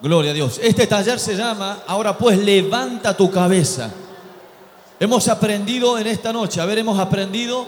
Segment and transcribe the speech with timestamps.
[0.00, 0.58] Gloria a Dios.
[0.62, 3.90] Este taller se llama, ahora pues levanta tu cabeza.
[4.98, 7.66] Hemos aprendido en esta noche, a ver, hemos aprendido,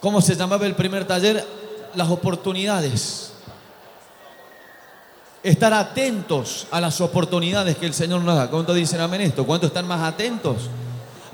[0.00, 1.46] ¿cómo se llamaba el primer taller?
[1.94, 3.32] Las oportunidades.
[5.42, 8.48] Estar atentos a las oportunidades que el Señor nos da.
[8.48, 9.44] ¿Cuántos dicen amén esto?
[9.46, 10.68] ¿Cuántos están más atentos?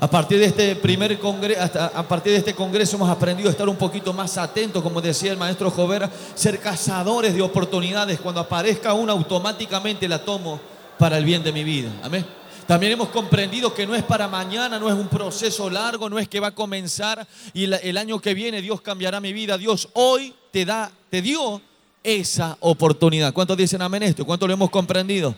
[0.03, 3.69] A partir de este primer congreso, a partir de este congreso hemos aprendido a estar
[3.69, 8.19] un poquito más atentos, como decía el maestro Jovera, ser cazadores de oportunidades.
[8.19, 10.59] Cuando aparezca una, automáticamente la tomo
[10.97, 11.91] para el bien de mi vida.
[12.01, 12.25] Amén.
[12.65, 16.27] También hemos comprendido que no es para mañana, no es un proceso largo, no es
[16.27, 19.55] que va a comenzar y el año que viene Dios cambiará mi vida.
[19.55, 21.61] Dios hoy te da, te dio
[22.03, 23.33] esa oportunidad.
[23.33, 24.25] ¿Cuántos dicen amén esto?
[24.25, 25.35] ¿Cuántos lo hemos comprendido?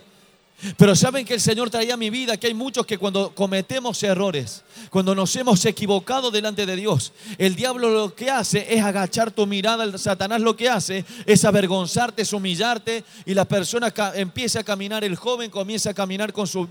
[0.78, 4.02] Pero saben que el Señor traía a mi vida, que hay muchos que cuando cometemos
[4.04, 9.32] errores, cuando nos hemos equivocado delante de Dios, el diablo lo que hace es agachar
[9.32, 14.62] tu mirada, el Satanás lo que hace es avergonzarte, es humillarte y la persona empieza
[14.62, 16.68] a caminar, el joven comienza a caminar con su,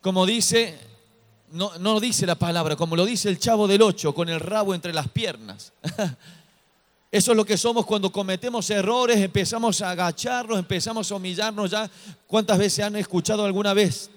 [0.00, 0.78] como dice,
[1.52, 4.74] no, no dice la palabra, como lo dice el chavo del ocho, con el rabo
[4.74, 5.72] entre las piernas.
[7.14, 11.88] Eso es lo que somos cuando cometemos errores, empezamos a agacharnos, empezamos a humillarnos ya.
[12.26, 14.10] ¿Cuántas veces han escuchado alguna vez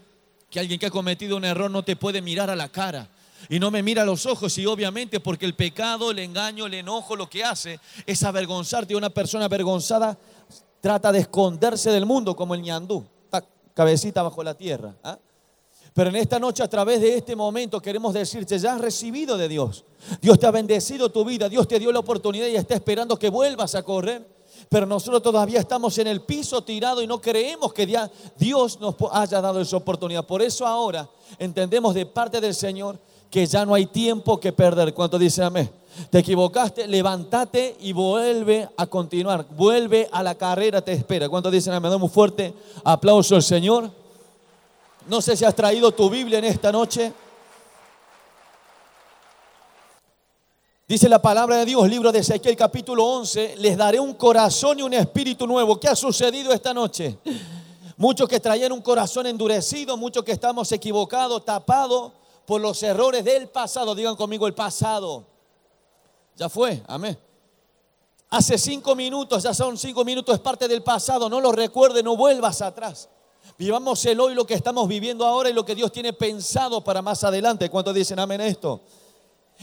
[0.50, 3.08] que alguien que ha cometido un error no te puede mirar a la cara?
[3.50, 6.74] Y no me mira a los ojos y obviamente porque el pecado, el engaño, el
[6.74, 8.96] enojo lo que hace es avergonzarte.
[8.96, 10.18] Una persona avergonzada
[10.82, 13.06] trata de esconderse del mundo como el ñandú,
[13.76, 14.96] cabecita bajo la tierra.
[15.04, 15.20] ¿ah?
[15.98, 19.50] Pero en esta noche, a través de este momento, queremos decirte, ya has recibido de
[19.50, 19.84] Dios.
[20.22, 23.32] Dios te ha bendecido tu vida, Dios te dio la oportunidad y está esperando que
[23.32, 24.24] vuelvas a correr.
[24.70, 27.88] Pero nosotros todavía estamos en el piso tirado y no creemos que
[28.38, 30.24] Dios nos haya dado esa oportunidad.
[30.24, 31.10] Por eso ahora
[31.40, 33.00] entendemos de parte del Señor
[33.32, 34.94] que ya no hay tiempo que perder.
[34.94, 35.68] ¿Cuánto dice amén?
[36.12, 39.48] Te equivocaste, levántate y vuelve a continuar.
[39.50, 41.28] Vuelve a la carrera, te espera.
[41.28, 41.92] ¿Cuánto dicen amén?
[41.92, 42.54] Un fuerte
[42.84, 43.90] aplauso al Señor.
[45.08, 47.14] No sé si has traído tu Biblia en esta noche.
[50.86, 54.84] Dice la palabra de Dios, libro de Ezequiel capítulo 11, les daré un corazón y
[54.84, 55.80] un espíritu nuevo.
[55.80, 57.20] ¿Qué ha sucedido esta noche?
[57.98, 62.12] Muchos que traían un corazón endurecido, muchos que estamos equivocados, tapados
[62.46, 63.96] por los errores del pasado.
[63.96, 65.26] Digan conmigo el pasado.
[66.36, 67.18] Ya fue, amén.
[68.30, 71.30] Hace cinco minutos, ya son cinco minutos, es parte del pasado.
[71.30, 73.10] No lo recuerde, no vuelvas atrás.
[73.58, 77.02] Vivamos el hoy, lo que estamos viviendo ahora y lo que Dios tiene pensado para
[77.02, 77.70] más adelante.
[77.70, 78.82] ¿Cuántos dicen amén esto?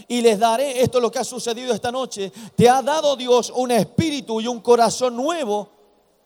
[0.08, 3.52] Y les daré, esto es lo que ha sucedido esta noche, te ha dado Dios
[3.54, 5.68] un espíritu y un corazón nuevo,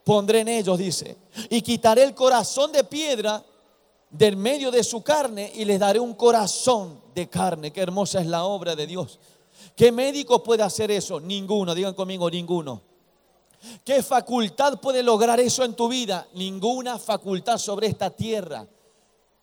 [0.02, 1.18] pondré en ellos, dice.
[1.50, 3.44] Y quitaré el corazón de piedra
[4.08, 7.70] del medio de su carne y les daré un corazón de carne.
[7.70, 9.18] Qué hermosa es la obra de Dios.
[9.76, 11.20] ¿Qué médico puede hacer eso?
[11.20, 12.88] Ninguno, digan conmigo, ninguno.
[13.84, 16.26] ¿Qué facultad puede lograr eso en tu vida?
[16.34, 18.66] Ninguna facultad sobre esta tierra.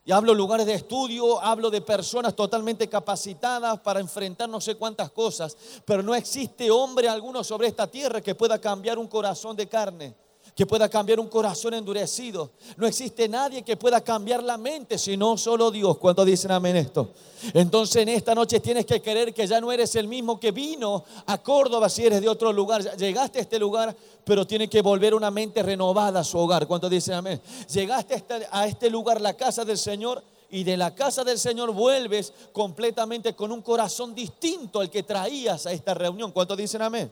[0.05, 5.09] Y hablo lugares de estudio, hablo de personas totalmente capacitadas para enfrentar no sé cuántas
[5.09, 9.67] cosas, pero no existe hombre alguno sobre esta tierra que pueda cambiar un corazón de
[9.67, 10.13] carne
[10.55, 12.51] que pueda cambiar un corazón endurecido.
[12.77, 15.97] No existe nadie que pueda cambiar la mente, sino solo Dios.
[15.97, 17.09] ¿Cuánto dicen amén esto?
[17.53, 21.03] Entonces en esta noche tienes que creer que ya no eres el mismo que vino
[21.25, 22.95] a Córdoba si eres de otro lugar.
[22.95, 26.65] Llegaste a este lugar, pero tiene que volver una mente renovada a su hogar.
[26.67, 27.41] ¿Cuánto dicen amén?
[27.73, 31.37] Llegaste a este, a este lugar, la casa del Señor, y de la casa del
[31.37, 36.31] Señor vuelves completamente con un corazón distinto al que traías a esta reunión.
[36.31, 37.11] ¿Cuánto dicen amén?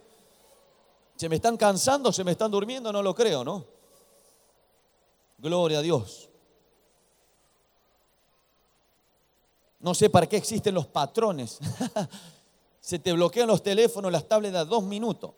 [1.23, 3.63] Se me están cansando, se me están durmiendo, no lo creo, ¿no?
[5.37, 6.27] Gloria a Dios.
[9.79, 11.59] No sé para qué existen los patrones.
[12.81, 15.31] se te bloquean los teléfonos, las tablets de dos minutos.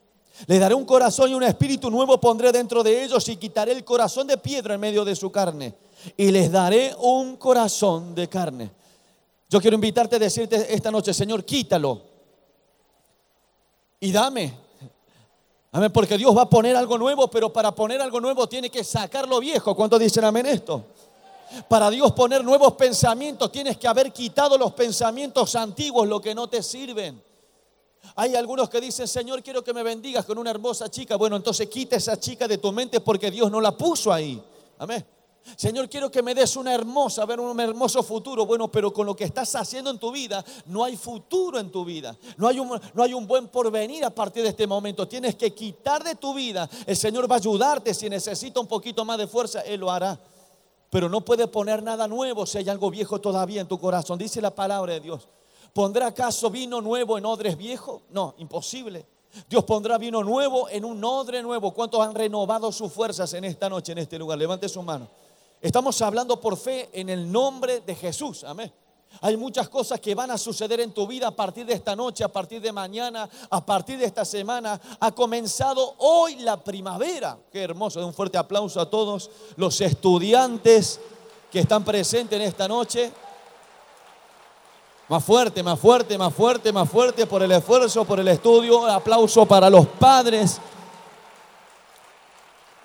[0.48, 3.86] Les daré un corazón y un espíritu nuevo pondré dentro de ellos y quitaré el
[3.86, 5.76] corazón de piedra en medio de su carne.
[6.18, 8.72] Y les daré un corazón de carne.
[9.48, 12.02] Yo quiero invitarte a decirte esta noche, Señor, quítalo.
[14.00, 14.65] Y dame
[15.76, 18.82] Amén, porque Dios va a poner algo nuevo, pero para poner algo nuevo tiene que
[18.82, 19.76] sacar lo viejo.
[19.76, 20.86] ¿Cuántos dicen amén esto?
[21.68, 26.48] Para Dios poner nuevos pensamientos, tienes que haber quitado los pensamientos antiguos, lo que no
[26.48, 27.22] te sirven.
[28.16, 31.18] Hay algunos que dicen, Señor, quiero que me bendigas con una hermosa chica.
[31.18, 34.42] Bueno, entonces quita esa chica de tu mente porque Dios no la puso ahí.
[34.80, 35.06] Amén.
[35.56, 38.46] Señor, quiero que me des una hermosa, ver un hermoso futuro.
[38.46, 41.86] Bueno, pero con lo que estás haciendo en tu vida, no hay futuro en tu
[41.86, 42.18] vida.
[42.38, 45.08] No hay, un, no hay un buen porvenir a partir de este momento.
[45.08, 46.68] Tienes que quitar de tu vida.
[46.88, 47.94] El Señor va a ayudarte.
[47.94, 50.20] Si necesita un poquito más de fuerza, Él lo hará.
[50.90, 54.18] Pero no puede poner nada nuevo si hay algo viejo todavía en tu corazón.
[54.18, 55.28] Dice la palabra de Dios.
[55.74, 58.02] ¿Pondrá acaso vino nuevo en odres viejos?
[58.10, 59.06] No, imposible.
[59.50, 61.74] Dios pondrá vino nuevo en un odre nuevo.
[61.74, 64.38] ¿Cuántos han renovado sus fuerzas en esta noche, en este lugar?
[64.38, 65.10] Levante su mano.
[65.66, 68.44] Estamos hablando por fe en el nombre de Jesús.
[68.44, 68.72] Amén.
[69.22, 72.24] Hay muchas cosas que van a suceder en tu vida a partir de esta noche,
[72.24, 74.80] a partir de mañana, a partir de esta semana.
[75.00, 77.40] Ha comenzado hoy la primavera.
[77.52, 78.06] Qué hermoso.
[78.06, 81.00] Un fuerte aplauso a todos los estudiantes
[81.52, 83.12] que están presentes en esta noche.
[85.10, 88.86] Más fuerte, más fuerte, más fuerte, más fuerte por el esfuerzo, por el estudio.
[88.86, 90.62] Aplauso para los padres.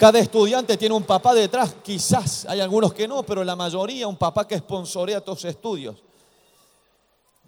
[0.01, 4.17] Cada estudiante tiene un papá detrás, quizás hay algunos que no, pero la mayoría un
[4.17, 6.03] papá que sponsorea tus estudios.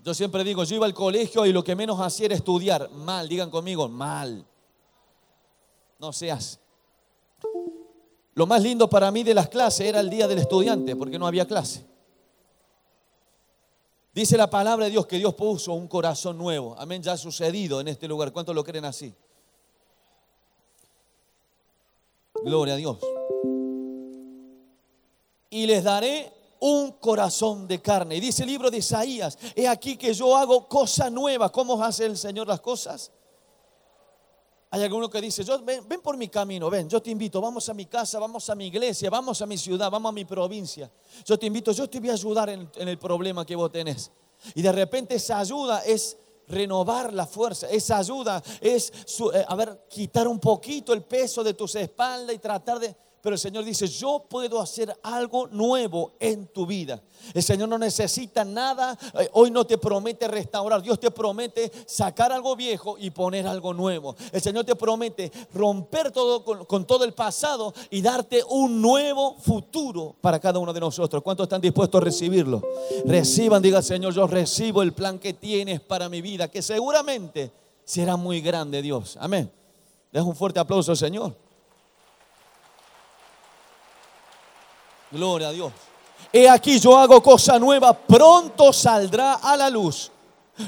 [0.05, 2.91] Yo siempre digo, yo iba al colegio y lo que menos hacía era estudiar.
[2.91, 4.45] Mal, digan conmigo, mal.
[5.99, 6.61] No seas.
[8.35, 11.27] Lo más lindo para mí de las clases era el día del estudiante, porque no
[11.27, 11.87] había clase.
[14.13, 16.77] Dice la palabra de Dios que Dios puso un corazón nuevo.
[16.79, 18.31] Amén, ya ha sucedido en este lugar.
[18.31, 19.15] ¿Cuántos lo creen así?
[22.45, 22.99] Gloria a Dios.
[25.51, 28.17] Y les daré un corazón de carne.
[28.17, 31.51] Y dice el libro de Isaías, he aquí que yo hago cosa nueva.
[31.51, 33.11] ¿Cómo hace el Señor las cosas?
[34.71, 37.75] Hay alguno que dice, yo, ven, por mi camino, ven, yo te invito, vamos a
[37.75, 40.91] mi casa, vamos a mi iglesia, vamos a mi ciudad, vamos a mi provincia.
[41.27, 44.11] Yo te invito, yo te voy a ayudar en, el problema que vos tenés.
[44.55, 46.17] Y de repente esa ayuda es
[46.49, 47.69] renovar la fuerza.
[47.69, 48.93] Esa ayuda es,
[49.35, 53.35] eh, a ver, quitar un poquito el peso de tus espaldas y tratar de pero
[53.35, 57.01] el Señor dice, yo puedo hacer algo nuevo en tu vida.
[57.33, 62.33] El Señor no necesita nada, eh, hoy no te promete restaurar, Dios te promete sacar
[62.33, 64.17] algo viejo y poner algo nuevo.
[64.33, 70.17] El Señor te promete romper todo con, todo el pasado y darte un nuevo futuro
[70.21, 71.23] para cada uno de nosotros.
[71.23, 72.61] ¿Cuántos están dispuestos a recibirlo?
[73.05, 77.53] Reciban, diga Señor, yo recibo el plan que tienes para mi vida, que seguramente
[77.85, 79.17] será muy grande Dios.
[79.21, 79.49] Amén.
[80.11, 81.42] Deja un fuerte aplauso, Señor.
[85.13, 85.73] Gloria a Dios.
[86.33, 90.11] He aquí yo hago cosa nueva, pronto saldrá a la luz.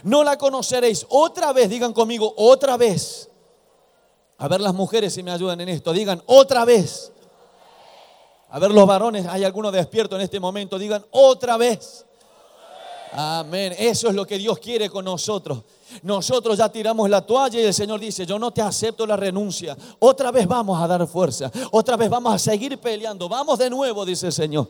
[0.02, 1.06] No la conoceréis.
[1.08, 3.30] Otra vez, digan conmigo, otra vez.
[4.38, 5.92] A ver las mujeres si me ayudan en esto.
[5.92, 7.12] Digan, otra vez.
[8.50, 10.78] A ver los varones, hay alguno despierto en este momento.
[10.78, 12.04] Digan, otra vez.
[13.16, 13.72] Amén.
[13.78, 15.62] Eso es lo que Dios quiere con nosotros.
[16.02, 19.76] Nosotros ya tiramos la toalla y el Señor dice, yo no te acepto la renuncia.
[20.00, 21.48] Otra vez vamos a dar fuerza.
[21.70, 23.28] Otra vez vamos a seguir peleando.
[23.28, 24.68] Vamos de nuevo, dice el Señor.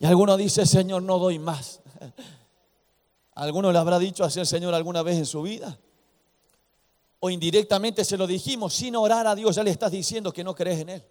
[0.00, 1.80] Y alguno dice, Señor, no doy más.
[3.34, 5.78] ¿Alguno le habrá dicho así el Señor alguna vez en su vida?
[7.20, 10.52] O indirectamente se lo dijimos, sin orar a Dios ya le estás diciendo que no
[10.52, 11.04] crees en Él.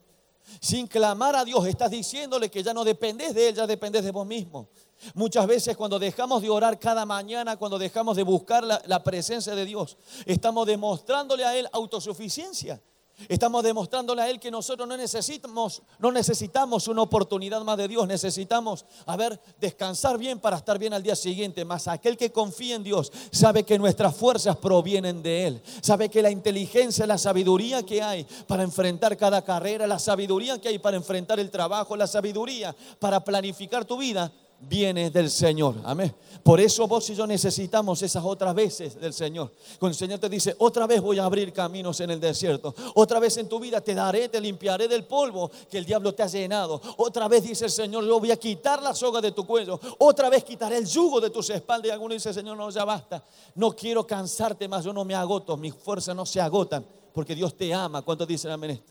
[0.61, 4.11] Sin clamar a Dios estás diciéndole que ya no dependes de Él, ya dependes de
[4.11, 4.69] vos mismo.
[5.13, 9.65] Muchas veces cuando dejamos de orar cada mañana, cuando dejamos de buscar la, presencia de
[9.65, 12.81] Dios, estamos demostrándole a Él autosuficiencia.
[13.27, 18.07] Estamos demostrándole a Él que nosotros no necesitamos, no necesitamos una oportunidad más de Dios,
[18.07, 21.65] necesitamos, a ver, descansar bien para estar bien al día siguiente.
[21.65, 26.21] Mas aquel que confía en Dios sabe que nuestras fuerzas provienen de Él, sabe que
[26.21, 30.95] la inteligencia, la sabiduría que hay para enfrentar cada carrera, la sabiduría que hay para
[30.95, 35.75] enfrentar el trabajo, la sabiduría para planificar tu vida, viene del Señor.
[35.83, 36.13] Amén.
[36.43, 39.51] Por eso vos y yo necesitamos esas otras veces del Señor.
[39.79, 42.73] Cuando el Señor te dice, otra vez voy a abrir caminos en el desierto.
[42.95, 46.23] Otra vez en tu vida te daré, te limpiaré del polvo que el diablo te
[46.23, 46.81] ha llenado.
[46.97, 49.79] Otra vez dice el Señor, yo voy a quitar la soga de tu cuello.
[49.99, 51.89] Otra vez quitaré el yugo de tus espaldas.
[51.89, 53.23] Y alguno dice, Señor, no, ya basta.
[53.55, 55.57] No quiero cansarte más, yo no me agoto.
[55.57, 58.01] Mis fuerzas no se agotan porque Dios te ama.
[58.01, 58.81] ¿Cuántos dicen amén?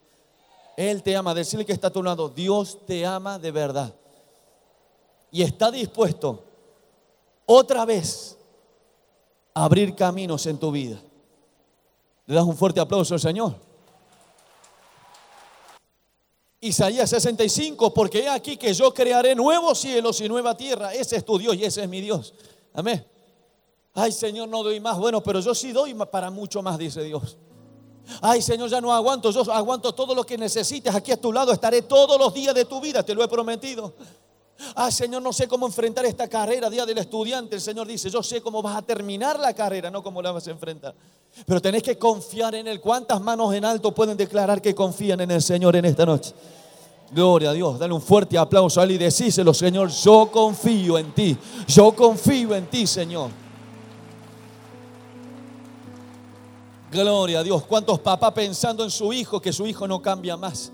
[0.76, 1.32] Él te ama.
[1.32, 3.94] Decirle que está a tu lado, Dios te ama de verdad
[5.30, 6.44] y está dispuesto
[7.46, 8.36] otra vez
[9.54, 11.00] a abrir caminos en tu vida.
[12.26, 13.54] Le das un fuerte aplauso al Señor.
[16.60, 20.92] Isaías 65, porque he aquí que yo crearé nuevos cielos y nueva tierra.
[20.92, 22.34] Ese es tu Dios y ese es mi Dios.
[22.74, 23.06] Amén.
[23.94, 24.98] Ay, Señor, no doy más.
[24.98, 27.36] Bueno, pero yo sí doy para mucho más, dice Dios.
[28.20, 29.30] Ay, Señor, ya no aguanto.
[29.30, 30.94] Yo aguanto todo lo que necesites.
[30.94, 33.02] Aquí a tu lado estaré todos los días de tu vida.
[33.02, 33.94] Te lo he prometido.
[34.74, 37.56] Ah, Señor, no sé cómo enfrentar esta carrera, día del estudiante.
[37.56, 40.46] El Señor dice, yo sé cómo vas a terminar la carrera, no cómo la vas
[40.48, 40.94] a enfrentar.
[41.44, 42.80] Pero tenés que confiar en Él.
[42.80, 46.32] ¿Cuántas manos en alto pueden declarar que confían en el Señor en esta noche?
[47.10, 47.78] Gloria a Dios.
[47.78, 51.36] Dale un fuerte aplauso a Él y decíselo, Señor, yo confío en ti.
[51.68, 53.30] Yo confío en ti, Señor.
[56.90, 57.64] Gloria a Dios.
[57.64, 60.72] ¿Cuántos papás pensando en su hijo que su hijo no cambia más?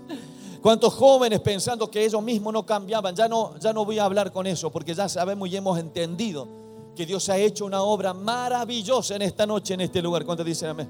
[0.63, 3.13] ¿Cuántos jóvenes pensando que ellos mismos no cambiaban?
[3.13, 6.47] Ya no, ya no voy a hablar con eso porque ya sabemos y hemos entendido
[6.95, 10.23] que Dios ha hecho una obra maravillosa en esta noche, en este lugar.
[10.23, 10.87] ¿Cuántos dicen amén?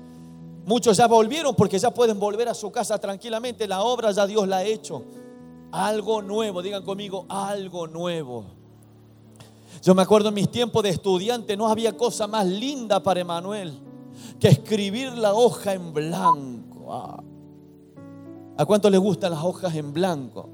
[0.63, 3.68] Muchos ya volvieron porque ya pueden volver a su casa tranquilamente.
[3.68, 5.06] La obra ya Dios la ha hecho.
[5.72, 8.46] Algo nuevo, digan conmigo, algo nuevo.
[9.82, 13.80] Yo me acuerdo en mis tiempos de estudiante, no había cosa más linda para Emanuel
[14.39, 16.94] que escribir la hoja en blanco.
[16.94, 17.24] Ah.
[18.57, 20.50] ¿A cuánto le gustan las hojas en blanco?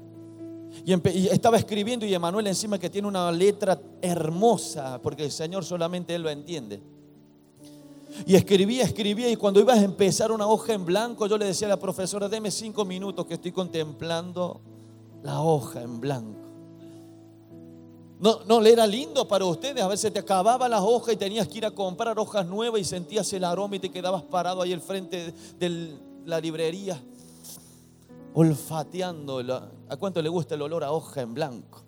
[0.84, 0.92] Y,
[1.28, 6.22] estaba escribiendo y Emanuel encima que tiene una letra hermosa, porque el Señor solamente Él
[6.22, 6.80] lo entiende.
[8.26, 11.66] Y escribía, escribía, y cuando ibas a empezar una hoja en blanco, yo le decía
[11.66, 14.60] a la profesora, deme cinco minutos que estoy contemplando
[15.22, 16.40] la hoja en blanco.
[18.18, 19.82] No, no le era lindo para ustedes.
[19.82, 22.84] A veces te acababa la hoja y tenías que ir a comprar hojas nuevas y
[22.84, 27.02] sentías el aroma y te quedabas parado ahí al frente de la librería,
[28.34, 29.40] olfateando.
[29.88, 31.82] ¿A cuánto le gusta el olor a hoja en blanco?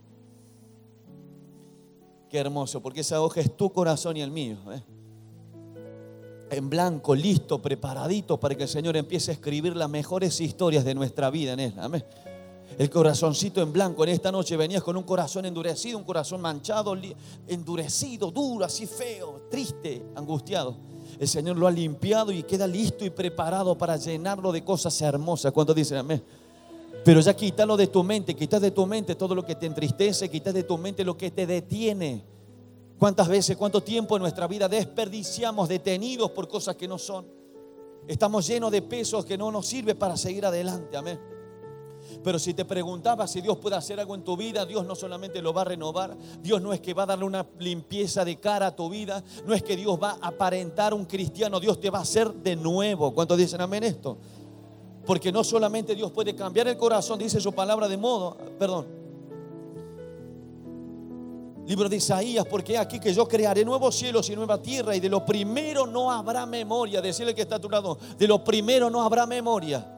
[2.28, 4.56] Qué hermoso, porque esa hoja es tu corazón y el mío.
[4.72, 4.82] ¿eh?
[6.50, 10.94] En blanco, listo, preparadito para que el Señor empiece a escribir las mejores historias de
[10.94, 11.74] nuestra vida en él.
[11.78, 12.04] Amén
[12.78, 14.04] el corazoncito en blanco.
[14.04, 16.96] En esta noche venías con un corazón endurecido, un corazón manchado,
[17.46, 20.76] endurecido, duro, así feo, triste, angustiado.
[21.18, 25.52] El Señor lo ha limpiado y queda listo y preparado para llenarlo de cosas hermosas.
[25.52, 26.22] ¿Cuántos dicen amén?
[27.04, 30.30] Pero ya quítalo de tu mente, quitas de tu mente todo lo que te entristece,
[30.30, 32.24] quitas de tu mente lo que te detiene.
[32.98, 37.26] ¿Cuántas veces, cuánto tiempo en nuestra vida desperdiciamos detenidos por cosas que no son?
[38.06, 40.96] Estamos llenos de pesos que no nos sirve para seguir adelante.
[40.96, 41.31] Amén.
[42.22, 45.42] Pero si te preguntaba si Dios puede hacer algo en tu vida, Dios no solamente
[45.42, 48.68] lo va a renovar, Dios no es que va a darle una limpieza de cara
[48.68, 51.98] a tu vida, no es que Dios va a aparentar un cristiano, Dios te va
[51.98, 53.12] a hacer de nuevo.
[53.12, 54.18] ¿Cuántos dicen amén esto?
[55.04, 59.02] Porque no solamente Dios puede cambiar el corazón, dice su palabra de modo, perdón.
[61.66, 65.08] Libro de Isaías, porque aquí que yo crearé nuevos cielos y nueva tierra y de
[65.08, 67.00] lo primero no habrá memoria.
[67.00, 69.91] Decirle que está a tu lado, de lo primero no habrá memoria.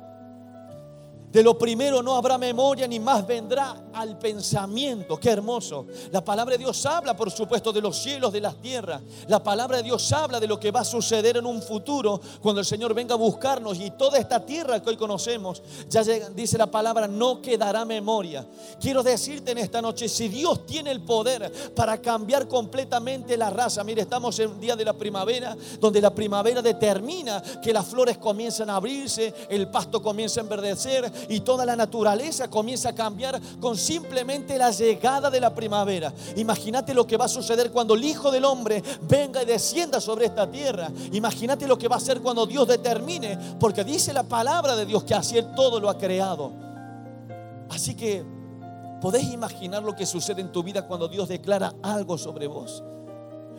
[1.34, 5.18] De lo primero no habrá memoria ni más vendrá al pensamiento.
[5.18, 5.84] Qué hermoso.
[6.12, 9.02] La palabra de Dios habla, por supuesto, de los cielos, de las tierras.
[9.26, 12.60] La palabra de Dios habla de lo que va a suceder en un futuro cuando
[12.60, 16.70] el Señor venga a buscarnos y toda esta tierra que hoy conocemos, ya dice la
[16.70, 18.46] palabra, no quedará memoria.
[18.80, 23.82] Quiero decirte en esta noche, si Dios tiene el poder para cambiar completamente la raza,
[23.82, 28.18] mire, estamos en un día de la primavera, donde la primavera determina que las flores
[28.18, 33.40] comienzan a abrirse, el pasto comienza a enverdecer y toda la naturaleza comienza a cambiar
[33.60, 36.12] con simplemente la llegada de la primavera.
[36.36, 40.26] Imagínate lo que va a suceder cuando el Hijo del Hombre venga y descienda sobre
[40.26, 40.90] esta tierra.
[41.12, 45.04] Imagínate lo que va a ser cuando Dios determine, porque dice la palabra de Dios
[45.04, 46.52] que así todo lo ha creado.
[47.70, 48.24] Así que
[49.00, 52.82] podés imaginar lo que sucede en tu vida cuando Dios declara algo sobre vos.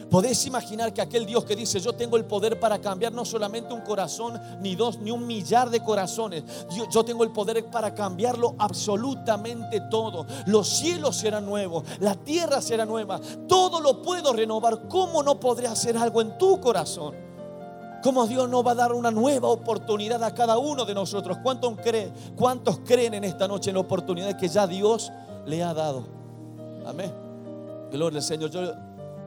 [0.10, 3.74] Podés imaginar que aquel Dios que dice, yo tengo el poder para cambiar no solamente
[3.74, 6.44] un corazón, ni dos, ni un millar de corazones.
[6.92, 10.26] Yo, tengo el poder para cambiarlo absolutamente todo.
[10.46, 13.20] Los cielos serán nuevos, la tierra será nueva.
[13.48, 14.88] Todo lo puedo renovar.
[14.88, 17.16] ¿Cómo no podré hacer algo en tu corazón?
[18.04, 21.40] ¿Cómo Dios no va a dar una nueva oportunidad a cada uno de nosotros?
[21.42, 25.12] ¿Cuántos, creen, ¿Cuántos creen en esta noche en la oportunidad que ya Dios
[25.48, 26.06] le ha dado?
[26.86, 27.12] Amén.
[27.92, 28.52] Gloria al Señor.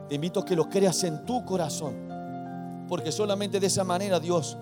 [0.09, 1.95] Te invito a que lo creas en tu corazón.
[2.87, 4.57] Porque solamente de esa manera Dios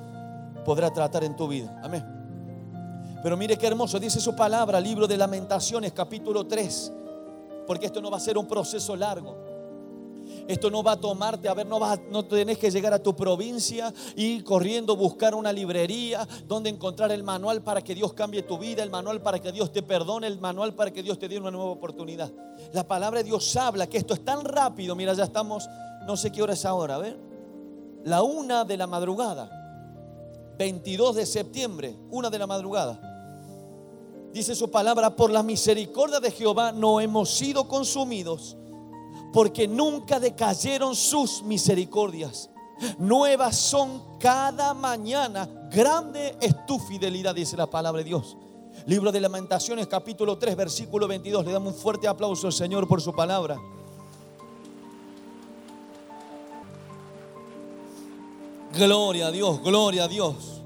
[0.66, 1.80] podrá tratar en tu vida.
[1.82, 2.06] Amén.
[3.24, 6.92] Pero mire qué hermoso, dice su palabra, libro de lamentaciones, capítulo 3.
[7.66, 9.47] Porque esto no va a ser un proceso largo.
[10.48, 13.16] Esto no va a tomarte, a ver, no, vas, no tenés que llegar a tu
[13.16, 18.58] provincia y corriendo buscar una librería donde encontrar el manual para que Dios cambie tu
[18.58, 21.38] vida, el manual para que Dios te perdone, el manual para que Dios te dé
[21.38, 22.32] una nueva oportunidad.
[22.74, 24.96] La palabra de Dios habla que esto es tan rápido.
[24.96, 25.68] Mira, ya estamos,
[26.06, 27.20] no sé qué hora es ahora, a ver.
[28.04, 29.50] La una de la madrugada,
[30.58, 33.00] 22 de septiembre, una de la madrugada.
[34.34, 38.56] Dice su palabra, por la misericordia de Jehová no hemos sido consumidos
[39.38, 42.50] porque nunca decayeron sus misericordias.
[42.98, 45.48] Nuevas son cada mañana.
[45.72, 48.36] Grande es tu fidelidad, dice la palabra de Dios.
[48.88, 51.46] Libro de Lamentaciones, capítulo 3, versículo 22.
[51.46, 53.60] Le damos un fuerte aplauso al Señor por su palabra.
[58.74, 60.57] Gloria a Dios, gloria a Dios.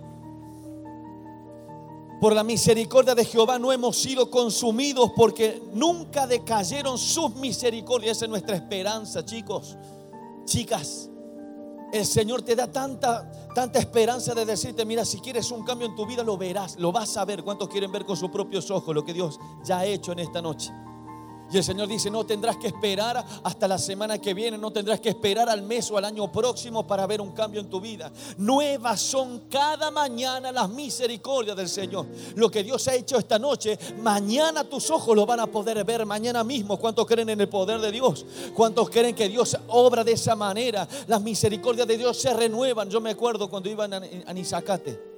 [2.21, 8.17] Por la misericordia de Jehová no hemos sido consumidos porque nunca decayeron sus misericordias.
[8.17, 9.75] Esa es nuestra esperanza, chicos,
[10.45, 11.09] chicas.
[11.91, 15.95] El Señor te da tanta, tanta esperanza de decirte, mira, si quieres un cambio en
[15.95, 17.43] tu vida, lo verás, lo vas a ver.
[17.43, 20.43] ¿Cuántos quieren ver con sus propios ojos lo que Dios ya ha hecho en esta
[20.43, 20.71] noche?
[21.51, 24.99] Y el Señor dice, no tendrás que esperar hasta la semana que viene, no tendrás
[24.99, 28.11] que esperar al mes o al año próximo para ver un cambio en tu vida.
[28.37, 32.05] Nuevas son cada mañana las misericordias del Señor.
[32.35, 36.05] Lo que Dios ha hecho esta noche, mañana tus ojos lo van a poder ver,
[36.05, 36.77] mañana mismo.
[36.77, 38.25] ¿Cuántos creen en el poder de Dios?
[38.55, 40.87] ¿Cuántos creen que Dios obra de esa manera?
[41.07, 42.89] Las misericordias de Dios se renuevan.
[42.89, 45.10] Yo me acuerdo cuando iba a Anisacate.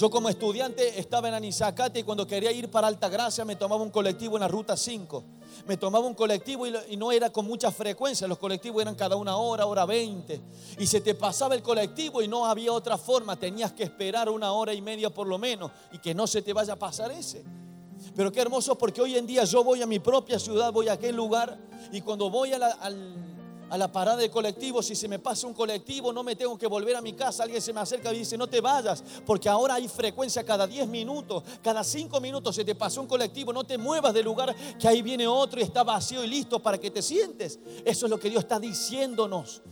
[0.00, 3.90] Yo como estudiante estaba en Anizacate y cuando quería ir para Altagracia me tomaba un
[3.90, 5.24] colectivo en la ruta 5.
[5.66, 9.36] Me tomaba un colectivo y, no era con mucha frecuencia, los colectivos eran cada una
[9.36, 10.40] hora, hora 20.
[10.78, 14.52] Y se te pasaba el colectivo y no había otra forma, tenías que esperar una
[14.52, 17.44] hora y media por lo menos y que no se te vaya a pasar ese.
[18.16, 20.94] Pero qué hermoso porque hoy en día yo voy a mi propia ciudad, voy a
[20.94, 21.58] aquel lugar
[21.92, 23.39] y cuando voy al
[23.70, 26.66] a la parada de colectivo, si se me pasa un colectivo, no me tengo que
[26.66, 27.44] volver a mi casa.
[27.44, 30.88] Alguien se me acerca y dice, no te vayas, porque ahora hay frecuencia cada 10
[30.88, 34.88] minutos, cada 5 minutos se te pasó un colectivo, no te muevas del lugar, que
[34.88, 37.58] ahí viene otro y está vacío y listo para que te sientes.
[37.84, 39.62] Eso es lo que Dios está diciéndonos.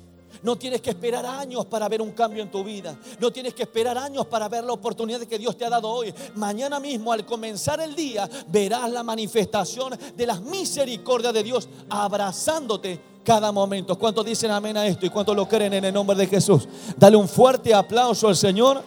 [0.43, 2.97] No tienes que esperar años para ver un cambio en tu vida.
[3.19, 6.15] No tienes que esperar años para ver la oportunidad que Dios te ha dado hoy.
[6.37, 13.01] Mañana mismo, al comenzar el día, verás la manifestación de las misericordias de Dios abrazándote
[13.25, 13.99] cada momento.
[13.99, 16.69] ¿Cuántos dicen amén a esto y cuántos lo creen en el nombre de Jesús?
[16.97, 18.83] Dale un fuerte aplauso al Señor.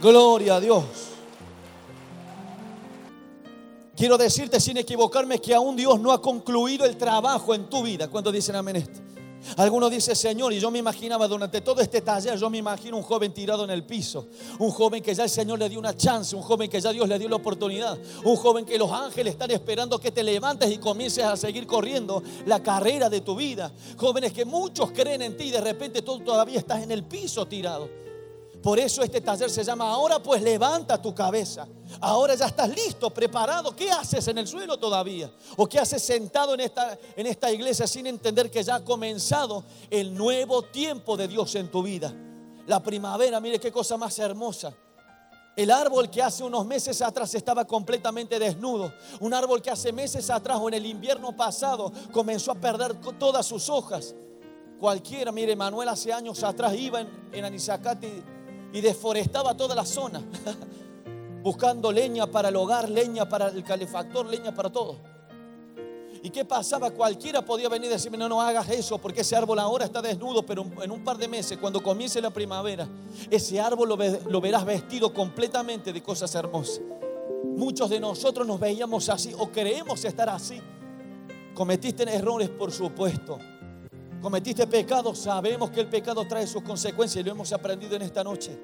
[0.00, 0.84] Gloria a Dios.
[3.96, 8.08] Quiero decirte sin equivocarme que aún Dios no ha concluido el trabajo en tu vida.
[8.08, 9.00] ¿Cuántos dicen amén esto?
[9.56, 13.02] Algunos dicen, Señor, y yo me imaginaba durante todo este taller, yo me imagino un
[13.02, 14.26] joven tirado en el piso,
[14.58, 17.08] un joven que ya el Señor le dio una chance, un joven que ya Dios
[17.08, 20.78] le dio la oportunidad, un joven que los ángeles están esperando que te levantes y
[20.78, 23.70] comiences a seguir corriendo la carrera de tu vida.
[23.96, 27.46] Jóvenes que muchos creen en ti y de repente tú todavía estás en el piso
[27.46, 28.03] tirado.
[28.64, 31.68] Por eso este taller se llama Ahora pues levanta tu cabeza.
[32.00, 33.76] Ahora ya estás listo, preparado.
[33.76, 35.30] ¿Qué haces en el suelo todavía?
[35.58, 39.64] ¿O qué haces sentado en esta, en esta iglesia sin entender que ya ha comenzado
[39.90, 42.10] el nuevo tiempo de Dios en tu vida?
[42.66, 44.72] La primavera, mire qué cosa más hermosa.
[45.54, 48.94] El árbol que hace unos meses atrás estaba completamente desnudo.
[49.20, 53.44] Un árbol que hace meses atrás o en el invierno pasado comenzó a perder todas
[53.44, 54.14] sus hojas.
[54.80, 58.32] Cualquiera, mire, Manuel hace años atrás iba en, en Anizacate
[58.74, 60.20] y deforestaba toda la zona,
[61.42, 64.98] buscando leña para el hogar, leña para el calefactor, leña para todo.
[66.20, 66.90] ¿Y qué pasaba?
[66.90, 70.44] Cualquiera podía venir y decirme, no, no hagas eso, porque ese árbol ahora está desnudo,
[70.44, 72.88] pero en un par de meses, cuando comience la primavera,
[73.30, 76.80] ese árbol lo, lo verás vestido completamente de cosas hermosas.
[77.44, 80.60] Muchos de nosotros nos veíamos así o creemos estar así.
[81.54, 83.38] Cometiste errores, por supuesto.
[84.24, 88.24] Cometiste pecado, sabemos que el pecado trae sus consecuencias y lo hemos aprendido en esta
[88.24, 88.58] noche.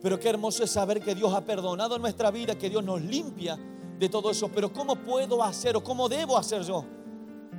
[0.00, 3.54] Pero qué hermoso es saber que Dios ha perdonado nuestra vida, que Dios nos limpia
[3.98, 4.48] de todo eso.
[4.48, 6.86] Pero ¿cómo puedo hacer o cómo debo hacer yo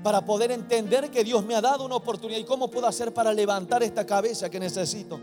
[0.03, 3.31] para poder entender que Dios me ha dado una oportunidad y cómo puedo hacer para
[3.31, 5.19] levantar esta cabeza que necesito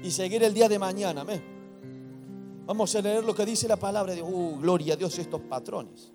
[0.00, 1.22] y seguir el día de mañana?
[1.22, 2.62] Amén.
[2.66, 4.28] Vamos a leer lo que dice la palabra de Dios.
[4.32, 6.12] Uh, gloria a Dios estos patrones.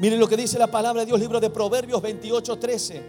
[0.00, 3.02] Miren lo que dice la palabra de Dios, libro de Proverbios 28, 13.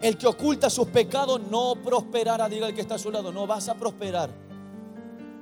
[0.00, 3.44] El que oculta sus pecados no prosperará, diga el que está a su lado, no
[3.44, 4.30] vas a prosperar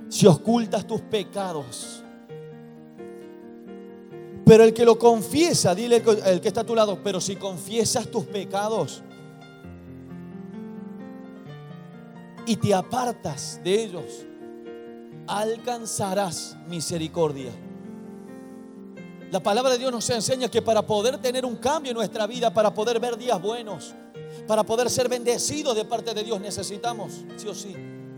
[0.09, 2.03] si ocultas tus pecados.
[4.47, 8.11] Pero el que lo confiesa, dile el que está a tu lado, pero si confiesas
[8.11, 9.03] tus pecados
[12.47, 14.25] y te apartas de ellos,
[15.27, 17.53] alcanzarás misericordia.
[19.31, 22.55] La palabra de Dios nos enseña que para poder tener un cambio en nuestra vida,
[22.55, 23.93] para poder ver días buenos,
[24.47, 27.75] para poder ser bendecidos de parte de Dios, necesitamos, sí o sí,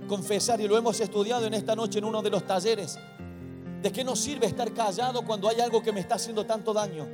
[0.07, 0.61] confesar.
[0.61, 2.99] Y lo hemos estudiado en esta noche en uno de los talleres.
[3.81, 7.07] ¿De qué nos sirve estar callado cuando hay algo que me está haciendo tanto daño?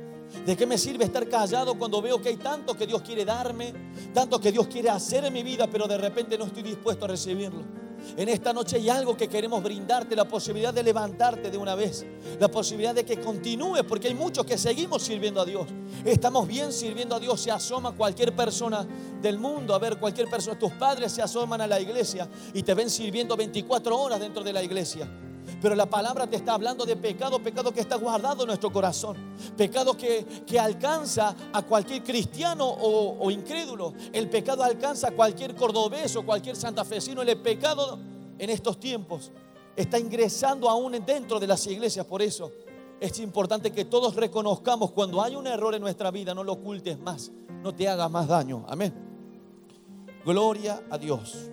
[0.45, 3.73] ¿De qué me sirve estar callado cuando veo que hay tanto que Dios quiere darme,
[4.13, 7.07] tanto que Dios quiere hacer en mi vida, pero de repente no estoy dispuesto a
[7.07, 7.84] recibirlo?
[8.17, 12.05] En esta noche hay algo que queremos brindarte, la posibilidad de levantarte de una vez,
[12.39, 15.67] la posibilidad de que continúes, porque hay muchos que seguimos sirviendo a Dios.
[16.03, 17.41] Estamos bien sirviendo a Dios.
[17.41, 18.87] Se asoma cualquier persona
[19.21, 22.73] del mundo, a ver, cualquier persona, tus padres se asoman a la iglesia y te
[22.73, 25.07] ven sirviendo 24 horas dentro de la iglesia.
[25.65, 29.17] Pero la palabra te está hablando de pecado, pecado que está guardado en nuestro corazón.
[29.57, 30.23] Pecado que,
[30.59, 33.91] alcanza a cualquier cristiano o, o, incrédulo.
[34.13, 37.23] El pecado alcanza a cualquier cordobés o cualquier santafesino.
[37.23, 37.97] El pecado
[38.37, 39.31] en estos tiempos
[39.75, 42.05] está ingresando aún dentro de las iglesias.
[42.05, 42.51] Por eso
[42.99, 46.99] es importante que todos reconozcamos cuando hay un error en nuestra vida, no lo ocultes
[46.99, 47.31] más.
[47.63, 48.63] No te hagas más daño.
[48.67, 48.93] Amén.
[50.23, 51.49] Gloria a Dios.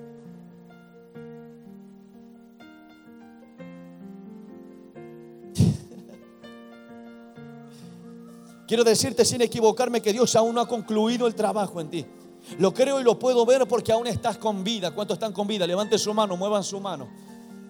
[8.73, 12.07] Quiero decirte sin equivocarme que Dios aún no ha concluido el trabajo en ti.
[12.59, 14.95] Lo creo y lo puedo ver porque aún estás con vida.
[14.95, 15.67] ¿Cuántos están con vida?
[15.67, 17.07] Levante su mano, muevan su mano.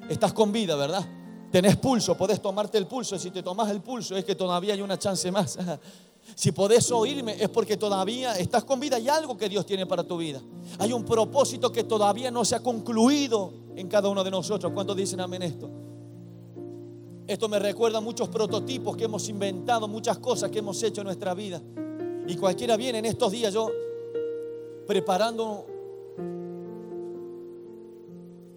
[0.08, 1.04] Estás con vida, ¿verdad?
[1.50, 3.18] Tenés pulso, podés tomarte el pulso.
[3.18, 5.58] Si te tomas el pulso es que todavía hay una chance más.
[6.36, 10.04] Si podés oírme es porque todavía estás con vida y algo que Dios tiene para
[10.04, 10.40] tu vida.
[10.78, 14.70] Hay un propósito que todavía no se ha concluido en cada uno de nosotros.
[14.72, 15.68] ¿Cuántos dicen amén esto?
[17.32, 21.06] Esto me recuerda a muchos prototipos que hemos inventado, muchas cosas que hemos hecho en
[21.06, 21.62] nuestra vida.
[22.26, 23.70] Y cualquiera viene en estos días, yo
[24.86, 25.66] preparando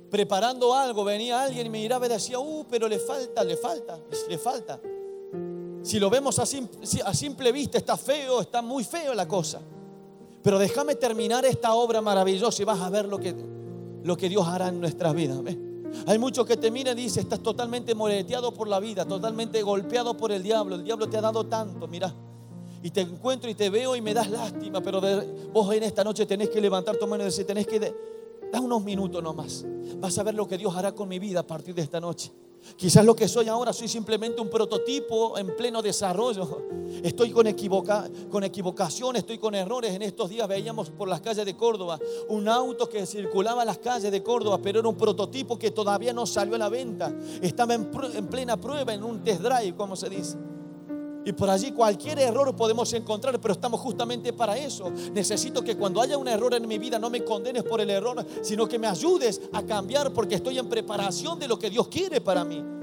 [0.09, 3.99] preparando algo, venía alguien y me miraba y decía, uh, pero le falta, le falta,
[4.29, 4.79] le falta.
[5.81, 9.61] Si lo vemos a simple, vista, está feo, está muy feo la cosa.
[10.41, 13.35] Pero déjame terminar esta obra maravillosa y vas a ver lo que,
[14.03, 15.39] lo que Dios hará en nuestras vidas.
[16.07, 20.15] Hay muchos que te miran y dicen, estás totalmente moleteado por la vida, totalmente golpeado
[20.15, 20.75] por el diablo.
[20.75, 22.13] El diablo te ha dado tanto, mira.
[22.83, 25.01] Y te encuentro y te veo y me das lástima, pero
[25.51, 27.79] vos en esta noche tenés que levantar tu mano y decir, tenés que...
[27.79, 29.65] dar unos minutos nomás.
[29.97, 32.31] Vas a ver lo que Dios hará con mi vida a partir de esta noche.
[32.75, 36.63] Quizás lo que soy ahora soy simplemente un prototipo en pleno desarrollo.
[37.03, 39.93] Estoy con, equivoca, con equivocación, estoy con errores.
[39.93, 41.99] En estos días veíamos por las calles de Córdoba
[42.29, 46.25] un auto que circulaba las calles de Córdoba, pero era un prototipo que todavía no
[46.25, 47.13] salió a la venta.
[47.41, 50.37] Estaba en, en plena prueba, en un test drive, como se dice.
[51.25, 54.91] Y por allí cualquier error podemos encontrar, pero estamos justamente para eso.
[55.11, 58.23] Necesito que cuando haya un error en mi vida no me condenes por el error,
[58.43, 62.21] sino que me ayudes a cambiar porque estoy en preparación de lo que Dios quiere
[62.21, 62.74] para mí.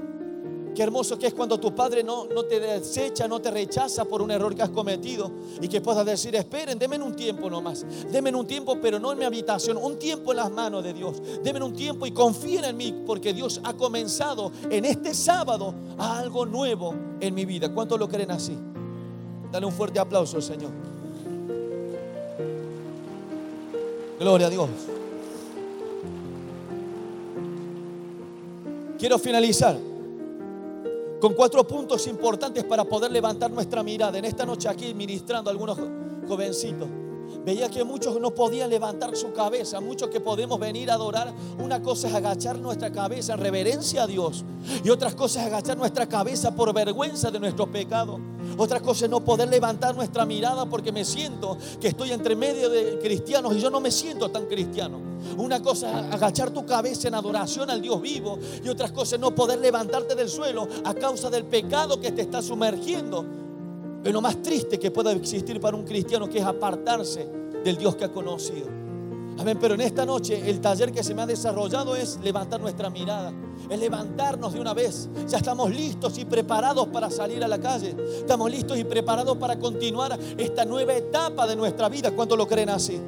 [0.75, 4.21] Qué hermoso que es cuando tu padre no, no te desecha, no te rechaza por
[4.21, 5.31] un error que has cometido
[5.61, 9.19] y que puedas decir, esperen, denme un tiempo nomás, denme un tiempo, pero no en
[9.19, 12.77] mi habitación, un tiempo en las manos de Dios, denme un tiempo y confíen en
[12.77, 17.71] mí porque Dios ha comenzado en este sábado algo nuevo en mi vida.
[17.71, 18.57] ¿Cuántos lo creen así?
[19.51, 20.71] Dale un fuerte aplauso, Señor.
[24.19, 24.69] Gloria a Dios.
[28.97, 29.92] Quiero finalizar
[31.23, 34.17] con cuatro puntos importantes para poder levantar nuestra mirada.
[34.17, 35.77] En esta noche aquí ministrando a algunos
[36.27, 36.89] jovencitos.
[37.45, 41.33] Veía que muchos no podían levantar su cabeza, muchos que podemos venir a adorar.
[41.63, 44.43] Una cosa es agachar nuestra cabeza en reverencia a Dios
[44.83, 48.19] y otras cosas es agachar nuestra cabeza por vergüenza de nuestro pecado.
[48.57, 52.69] Otra cosa es no poder levantar nuestra mirada porque me siento que estoy entre medio
[52.69, 55.12] de cristianos y yo no me siento tan cristiano.
[55.37, 59.21] Una cosa es agachar tu cabeza en adoración al Dios vivo y otra cosa es
[59.21, 63.25] no poder levantarte del suelo a causa del pecado que te está sumergiendo.
[64.03, 67.27] Es lo más triste que pueda existir para un cristiano que es apartarse
[67.63, 68.67] del Dios que ha conocido.
[69.39, 72.89] Amén, pero en esta noche el taller que se me ha desarrollado es levantar nuestra
[72.89, 73.33] mirada,
[73.69, 75.09] es levantarnos de una vez.
[75.27, 77.95] Ya estamos listos y preparados para salir a la calle.
[78.17, 82.11] Estamos listos y preparados para continuar esta nueva etapa de nuestra vida.
[82.11, 82.99] ¿Cuánto lo creen así?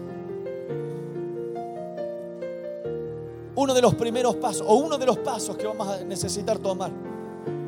[3.55, 6.91] Uno de los primeros pasos, o uno de los pasos que vamos a necesitar tomar,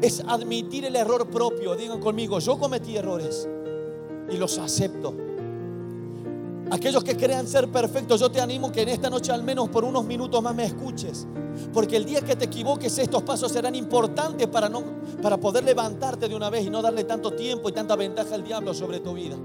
[0.02, 1.76] es admitir el error propio.
[1.76, 3.48] Digan conmigo, yo cometí errores
[4.30, 5.14] y los acepto.
[6.70, 9.86] Aquellos que crean ser perfectos, yo te animo que en esta noche al menos por
[9.86, 11.26] unos minutos más me escuches.
[11.74, 14.84] Porque el día que te equivoques, estos pasos serán importantes para, no,
[15.22, 18.44] para poder levantarte de una vez y no darle tanto tiempo y tanta ventaja al
[18.44, 19.38] diablo sobre tu vida.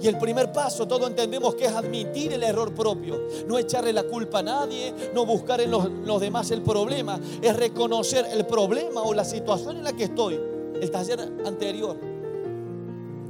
[0.00, 4.04] Y el primer paso, todos entendemos que es admitir el error propio, no echarle la
[4.04, 9.14] culpa a nadie, no buscar en los, demás el problema, es reconocer el problema o
[9.14, 10.40] la situación en la que estoy.
[10.80, 11.96] El taller anterior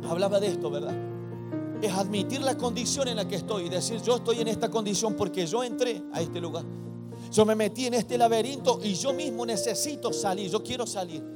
[0.08, 0.94] hablaba de esto, ¿verdad?
[1.82, 5.14] Es admitir la condición en la que estoy y decir, yo estoy en esta condición
[5.14, 6.64] porque yo entré a este lugar.
[7.30, 11.33] Yo me metí en este laberinto y yo mismo necesito salir, yo quiero salir.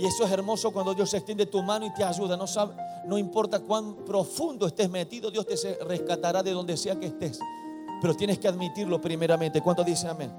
[0.00, 2.38] Y eso es hermoso cuando Dios extiende tu mano y te ayuda.
[3.04, 7.38] No, importa cuán profundo estés metido, Dios te rescatará de donde sea que estés.
[8.00, 9.60] Pero tienes que admitirlo primeramente.
[9.60, 10.32] ¿Cuánto dice amén?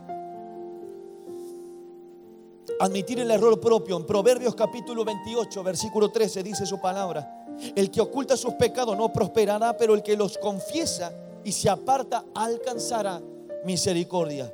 [2.80, 3.98] Admitir el error propio.
[3.98, 7.46] En Proverbios capítulo 28, versículo 13 dice su palabra.
[7.76, 12.26] El que oculta sus pecados no prosperará, pero el que los confiesa y se aparta
[12.34, 13.22] alcanzará
[13.64, 14.52] misericordia.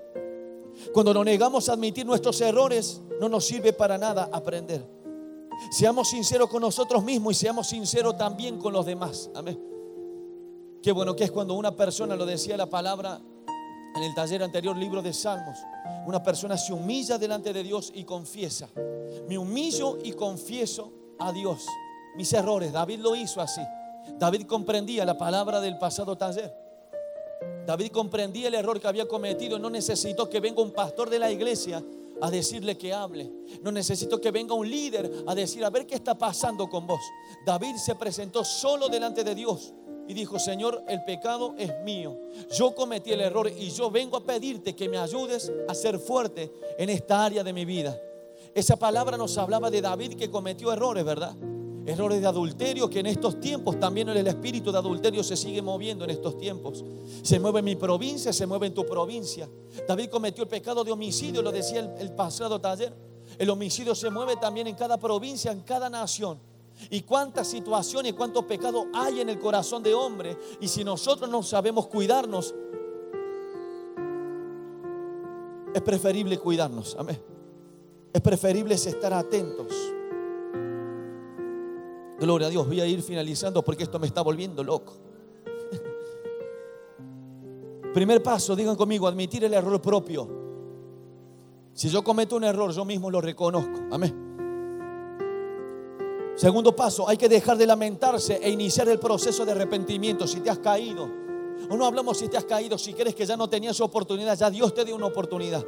[0.93, 4.96] Cuando nos negamos a admitir nuestros errores, no nos sirve para nada aprender.
[5.71, 9.29] Seamos sinceros con nosotros mismos y seamos sinceros también con los demás.
[9.35, 9.59] Amén.
[10.81, 13.19] Qué bueno que es cuando una persona, lo decía la palabra
[13.95, 15.57] en el taller anterior, libro de Salmos,
[16.05, 18.69] una persona se humilla delante de Dios y confiesa.
[19.27, 21.65] Me humillo y confieso a Dios
[22.15, 22.71] mis errores.
[22.71, 23.61] David lo hizo así.
[24.17, 26.53] David comprendía la palabra del pasado taller.
[27.65, 29.59] David comprendía el error que había cometido.
[29.59, 31.83] No necesitó que venga un pastor de la iglesia
[32.21, 33.31] a decirle que hable.
[33.61, 37.01] No necesito que venga un líder a decir, a ver qué está pasando con vos.
[37.45, 39.73] David se presentó solo delante de Dios
[40.07, 42.17] y dijo, Señor, el pecado es mío.
[42.57, 46.51] Yo cometí el error y yo vengo a pedirte que me ayudes a ser fuerte
[46.77, 47.99] en esta área de mi vida.
[48.53, 51.35] Esa palabra nos hablaba de David que cometió errores, ¿verdad?
[51.87, 56.03] Errores de adulterio que en estos tiempos también el espíritu de adulterio se sigue moviendo
[56.03, 56.83] en estos tiempos.
[57.21, 59.47] Se mueve en mi provincia, se mueve en tu provincia.
[59.87, 62.93] David cometió el pecado de homicidio, lo decía el, pasado taller.
[63.37, 66.37] El homicidio se mueve también en cada provincia, en cada nación.
[66.89, 70.37] Y cuántas situaciones, cuántos pecados hay en el corazón de hombre.
[70.59, 72.53] Y si nosotros no sabemos cuidarnos,
[75.73, 76.97] es preferible cuidarnos.
[76.99, 77.17] Amén.
[78.11, 79.71] Es preferible estar atentos.
[82.19, 82.67] Gloria a Dios.
[82.67, 84.93] Voy a ir finalizando porque esto me está volviendo loco.
[87.93, 90.27] Primer paso, digan conmigo, admitir el error propio.
[91.73, 93.79] Si yo cometo un error, yo mismo lo reconozco.
[93.91, 94.25] Amén.
[96.35, 100.27] Segundo paso, hay que dejar de lamentarse e iniciar el proceso de arrepentimiento.
[100.27, 101.09] Si te has caído,
[101.69, 104.49] o no hablamos si te has caído, si crees que ya no tenías oportunidad, ya
[104.49, 105.65] Dios te dio una oportunidad.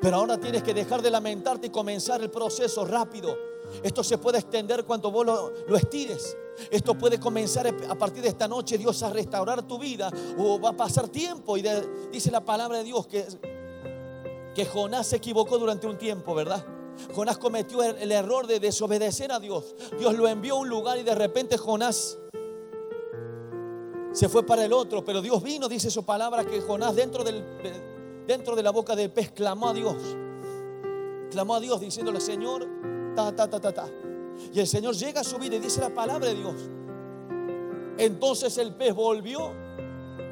[0.00, 3.49] Pero ahora tienes que dejar de lamentarte y comenzar el proceso rápido.
[3.82, 6.36] Esto se puede extender cuando vos lo, estires.
[6.70, 10.70] Esto puede comenzar a partir de esta noche Dios a restaurar tu vida o va
[10.70, 11.56] a pasar tiempo.
[11.56, 11.64] Y
[12.12, 13.26] dice la palabra de Dios que,
[14.54, 16.64] que Jonás se equivocó durante un tiempo, ¿verdad?
[17.14, 19.74] Jonás cometió el, error de desobedecer a Dios.
[19.98, 22.18] Dios lo envió a un lugar y de repente Jonás
[24.12, 25.04] se fue para el otro.
[25.04, 27.24] Pero Dios vino, dice su palabra, que Jonás dentro,
[28.26, 29.96] dentro de la boca del pez clamó a Dios.
[31.30, 32.68] Clamó a Dios diciéndole, Señor,
[34.52, 36.54] Y el Señor llega a su vida y dice la palabra de Dios.
[37.98, 39.52] Entonces el pez volvió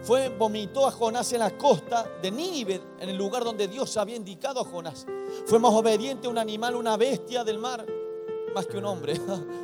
[0.02, 4.16] fue, vomitó a Jonás en la costa de Nínive, en el lugar donde Dios había
[4.16, 5.06] indicado a Jonás.
[5.46, 7.84] Fue más obediente un animal, una bestia del mar,
[8.54, 9.14] más que un hombre.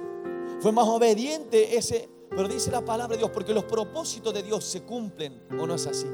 [0.60, 4.64] Fue más obediente ese, pero dice la palabra de Dios, porque los propósitos de Dios
[4.64, 6.06] se cumplen, ¿o no es así?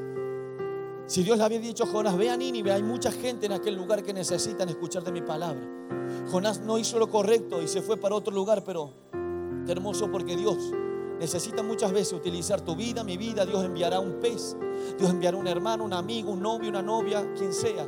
[1.11, 3.75] Si Dios le había dicho a Jonás, ve a Nínive, hay mucha gente en aquel
[3.75, 5.61] lugar que necesitan escuchar de mi palabra.
[6.31, 8.93] Jonás no hizo lo correcto y se fue para otro lugar, pero
[9.65, 10.55] qué hermoso porque Dios
[11.19, 13.45] necesita muchas veces utilizar tu vida, mi vida.
[13.45, 14.55] Dios enviará un pez,
[14.97, 17.85] Dios enviará un hermano, un amigo, un novio, una novia, quien sea,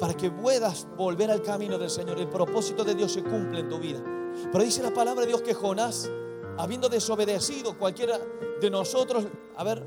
[0.00, 2.18] para que puedas volver al camino del Señor.
[2.18, 4.02] El propósito de Dios se cumple en tu vida.
[4.50, 6.10] Pero dice la palabra de Dios que Jonás,
[6.58, 8.18] habiendo desobedecido cualquiera
[8.60, 9.24] de nosotros,
[9.56, 9.84] a ver,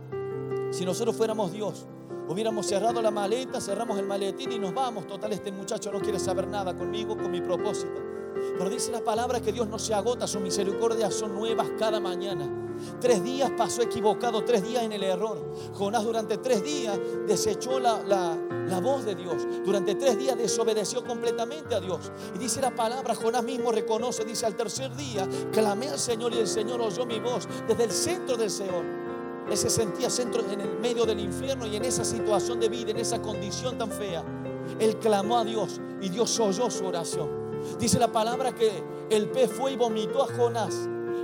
[0.72, 1.86] si nosotros fuéramos Dios,
[2.30, 5.08] hubiéramos cerrado la maleta, cerramos el maletín y nos vamos.
[5.08, 8.10] Total, este muchacho no quiere saber nada conmigo, con mi propósito.
[8.58, 12.48] Pero dice la palabra que Dios no se agota, sus misericordias son nuevas cada mañana.
[13.02, 15.54] Tres días pasó equivocado, tres días en el error.
[15.74, 19.36] Jonás durante tres días desechó la, la, voz de Dios.
[19.65, 22.12] Durante tres días desobedeció completamente a Dios.
[22.36, 26.39] Y dice la palabra, Jonás mismo reconoce, dice al tercer día, clamé al Señor y
[26.39, 28.99] el Señor oyó mi voz desde el centro del Seol.
[29.50, 32.92] Él se sentía centro, en el medio del infierno y en esa situación de vida,
[32.92, 34.24] en esa condición tan fea.
[34.80, 37.30] Él clamó a Dios y Dios oyó su oración.
[37.80, 40.76] Dice la palabra que el pez fue y vomitó a Jonás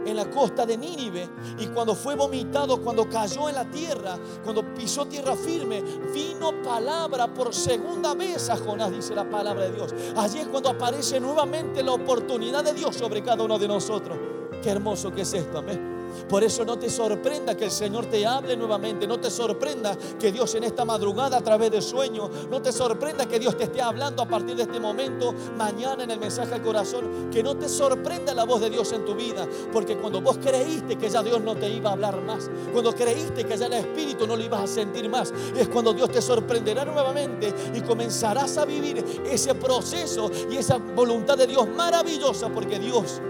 [0.05, 1.29] en la costa de Nínive.
[1.59, 5.81] Y cuando fue vomitado, cuando cayó en la tierra, cuando pisó tierra firme,
[6.13, 9.93] vino palabra por segunda vez a Jonás, dice la palabra de Dios.
[10.15, 14.17] Allí es cuando aparece nuevamente la oportunidad de Dios sobre cada uno de nosotros.
[14.61, 15.94] Qué hermoso que es esto, amén.
[16.29, 19.07] Por eso no te sorprenda que el Señor te hable nuevamente.
[19.07, 22.29] No te sorprenda que Dios en esta madrugada a través de sueño.
[22.49, 26.11] No te sorprenda que Dios te esté hablando a partir de este momento, mañana en
[26.11, 27.29] el mensaje al corazón.
[27.31, 29.47] Que no te sorprenda la voz de Dios en tu vida.
[29.71, 32.49] Porque cuando vos creíste que ya Dios no te iba a hablar más.
[32.71, 35.33] Cuando creíste que ya el Espíritu no lo ibas a sentir más.
[35.55, 41.37] Es cuando Dios te sorprenderá nuevamente y comenzarás a vivir ese proceso y esa voluntad
[41.37, 42.49] de Dios maravillosa.
[42.49, 43.21] Porque Dios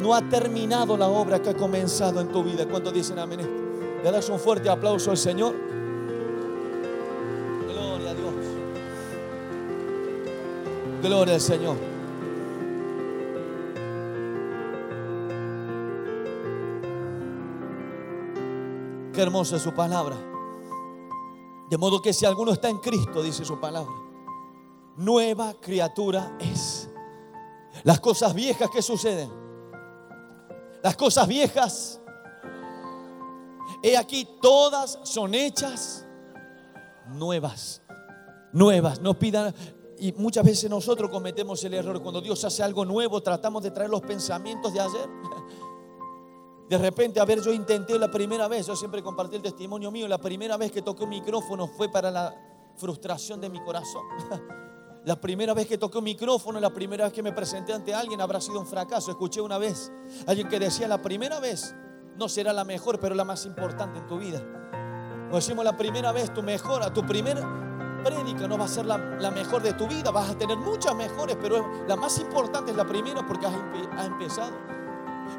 [0.00, 2.66] no ha terminado la obra que ha comenzado en tu vida.
[2.68, 3.40] ¿Cuántos dicen amén?
[4.02, 5.54] Le das un fuerte aplauso al Señor.
[7.66, 8.34] Gloria a Dios.
[11.02, 11.76] Gloria al Señor.
[19.12, 20.16] Qué hermosa es su palabra.
[21.70, 23.94] De modo que si alguno está en Cristo, dice su palabra,
[24.96, 26.90] nueva criatura es.
[27.82, 29.45] Las cosas viejas que suceden
[30.86, 32.00] las cosas viejas,
[33.82, 36.06] he aquí, todas son hechas
[37.08, 37.82] nuevas.
[38.52, 39.00] Nuevas.
[39.00, 39.52] No pidan.
[39.98, 42.00] Y muchas veces nosotros cometemos el error.
[42.00, 45.08] Cuando Dios hace algo nuevo, tratamos de traer los pensamientos de ayer.
[46.68, 50.06] De repente, a ver, yo intenté la primera vez, yo siempre compartí el testimonio mío,
[50.06, 52.32] la primera vez que toqué un micrófono fue para la
[52.76, 54.04] frustración de mi corazón.
[55.06, 58.20] La primera vez que toqué un micrófono, la primera vez que me presenté ante alguien
[58.20, 59.12] habrá sido un fracaso.
[59.12, 59.92] Escuché una vez
[60.26, 61.76] alguien que decía, la primera vez
[62.16, 64.42] no será la mejor, pero la más importante en tu vida.
[65.30, 68.84] O decimos la primera vez, tu mejor, a tu primera prédica no va a ser
[68.84, 68.98] la,
[69.30, 70.10] mejor de tu vida.
[70.10, 73.54] Vas a tener muchas mejores, pero la más importante es la primera porque has,
[73.96, 74.58] has empezado.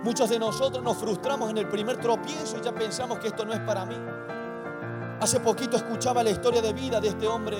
[0.01, 3.51] Muchos de nosotros nos frustramos en el primer tropiezo y ya pensamos que esto no
[3.51, 3.97] es para mí.
[5.19, 7.57] Hace poquito escuchaba la historia de vida de este hombre,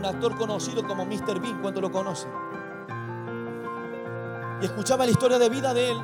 [0.00, 1.40] un actor conocido como Mr.
[1.40, 2.30] Bean, ¿cuánto lo conocen?
[4.62, 5.98] Y escuchaba la historia de vida de él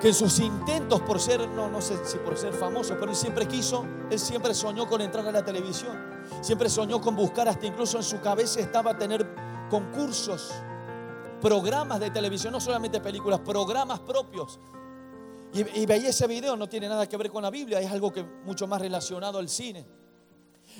[0.00, 3.16] que en sus intentos por ser, no, no sé si por ser famoso, pero él
[3.16, 5.96] siempre quiso, él siempre soñó con entrar a la televisión,
[6.42, 9.26] siempre soñó con buscar, hasta incluso en su cabeza estaba tener
[9.70, 10.52] concursos,
[11.40, 14.60] programas de televisión, no solamente películas, programas propios.
[15.52, 18.12] Y, y veía ese video, no tiene nada que ver con la Biblia, es algo
[18.12, 19.86] que mucho más relacionado al cine.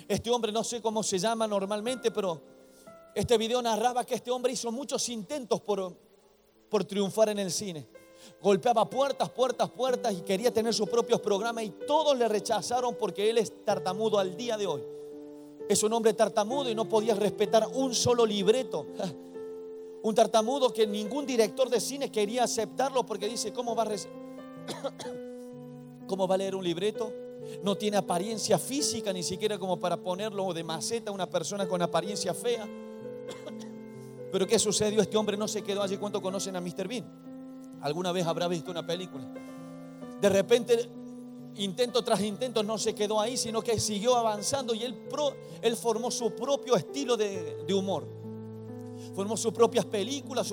[0.08, 2.40] Este hombre no sé cómo se llama normalmente, pero
[3.14, 5.96] este video narraba que este hombre hizo muchos intentos por,
[6.68, 7.86] por triunfar en el cine
[8.42, 13.30] golpeaba puertas, puertas, puertas y quería tener sus propios programas y todos le rechazaron porque
[13.30, 14.82] él es tartamudo al día de hoy.
[15.68, 18.86] Es un hombre tartamudo y no podía respetar un solo libreto.
[20.02, 23.88] Un tartamudo que ningún director de cine quería aceptarlo porque dice, ¿cómo va a,
[26.06, 27.12] ¿Cómo va a leer un libreto?
[27.62, 32.34] No tiene apariencia física, ni siquiera como para ponerlo de maceta una persona con apariencia
[32.34, 32.66] fea.
[34.32, 35.00] Pero ¿qué sucedió?
[35.00, 35.96] Este hombre no se quedó allí.
[35.96, 36.88] ¿Cuánto conocen a Mr.
[36.88, 37.04] Bean?
[37.80, 39.24] Alguna vez habrá visto una película.
[40.20, 40.88] De repente,
[41.56, 45.76] intento tras intento, no se quedó ahí, sino que siguió avanzando y él, pro, él
[45.76, 48.06] formó su propio estilo de, humor.
[49.14, 50.52] Formó sus propias películas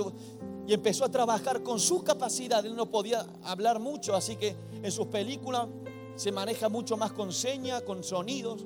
[0.68, 2.66] y empezó a trabajar con su capacidad.
[2.66, 5.68] Él no podía hablar mucho, así que en sus películas
[6.16, 8.66] se maneja mucho más con señas, con sonidos,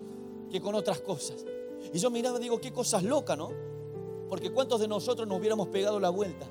[0.50, 1.46] que con otras cosas.
[1.94, 3.52] Y yo miraba y digo, qué cosas locas, ¿no?
[4.30, 6.48] Porque cuántos de nosotros nos hubiéramos pegado la vuelta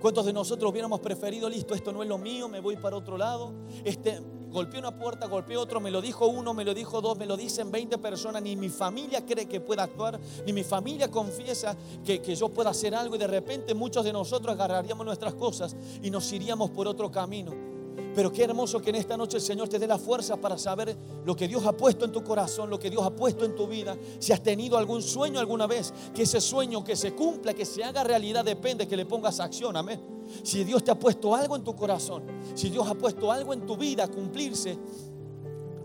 [0.00, 3.16] ¿Cuántos de nosotros hubiéramos preferido, listo, esto no es lo mío, me voy para otro
[3.16, 3.52] lado?
[3.84, 7.26] Este, golpeé una puerta, golpeé otro, me lo dijo uno, me lo dijo dos, me
[7.26, 11.76] lo dicen 20 personas, ni mi familia cree que pueda actuar, ni mi familia confiesa
[12.04, 15.76] que, que yo pueda hacer algo y de repente muchos de nosotros agarraríamos nuestras cosas
[16.02, 17.75] y nos iríamos por otro camino.
[18.16, 20.96] Pero qué hermoso que en esta noche el Señor te dé la fuerza para saber
[21.26, 23.66] lo que Dios ha puesto en tu corazón, lo que Dios ha puesto en tu
[23.66, 23.94] vida.
[24.18, 27.84] Si has tenido algún sueño alguna vez, que ese sueño que se cumpla, que se
[27.84, 29.76] haga realidad, depende que le pongas acción.
[29.76, 30.00] Amén.
[30.42, 32.22] Si Dios te ha puesto algo en tu corazón,
[32.54, 34.78] si Dios ha puesto algo en tu vida a cumplirse,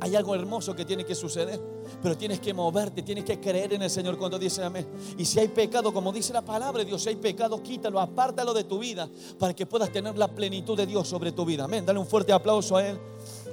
[0.02, 1.62] hay algo hermoso que tiene que suceder,
[2.02, 4.88] pero tienes que moverte, tienes que creer en el Señor cuando dice amén.
[5.16, 8.52] Y si hay pecado, como dice la palabra de Dios, si hay pecado, quítalo, apártalo
[8.52, 11.66] de tu vida para que puedas tener la plenitud de Dios sobre tu vida.
[11.66, 11.86] Amén.
[11.86, 12.98] Dale un fuerte aplauso a Él.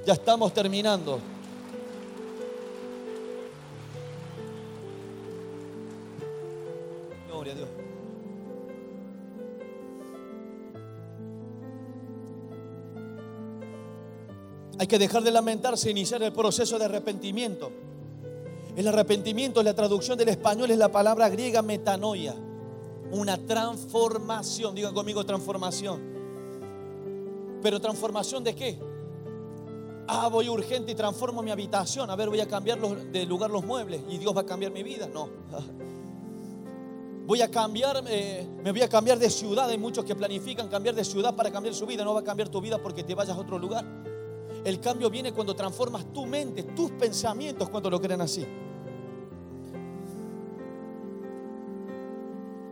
[0.07, 1.19] Ya estamos terminando.
[7.27, 7.78] Gloria a Dios.
[14.79, 17.69] Hay que dejar de lamentarse e iniciar el proceso de arrepentimiento.
[18.77, 22.33] El arrepentimiento, la traducción del español es la palabra griega metanoia.
[23.11, 24.73] Una transformación.
[24.73, 25.99] Digan conmigo transformación.
[27.61, 28.79] Pero transformación de qué?
[30.07, 32.09] Ah, voy urgente y transformo mi habitación.
[32.09, 34.81] A ver, voy a cambiar de lugar los muebles y Dios va a cambiar mi
[34.81, 35.09] vida.
[35.13, 35.27] No.
[37.27, 39.69] Voy a cambiar, eh, me voy a cambiar de ciudad.
[39.69, 42.03] Hay muchos que planifican cambiar de ciudad para cambiar su vida.
[42.03, 43.85] No va a cambiar tu vida porque te vayas a otro lugar.
[44.63, 48.45] El cambio viene cuando transformas tu mente, tus pensamientos, cuando lo creen así.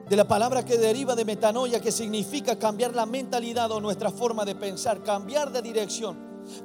[0.10, 4.46] De la palabra que deriva de metanoia, que significa cambiar la mentalidad o nuestra forma
[4.46, 6.18] de pensar, cambiar de dirección,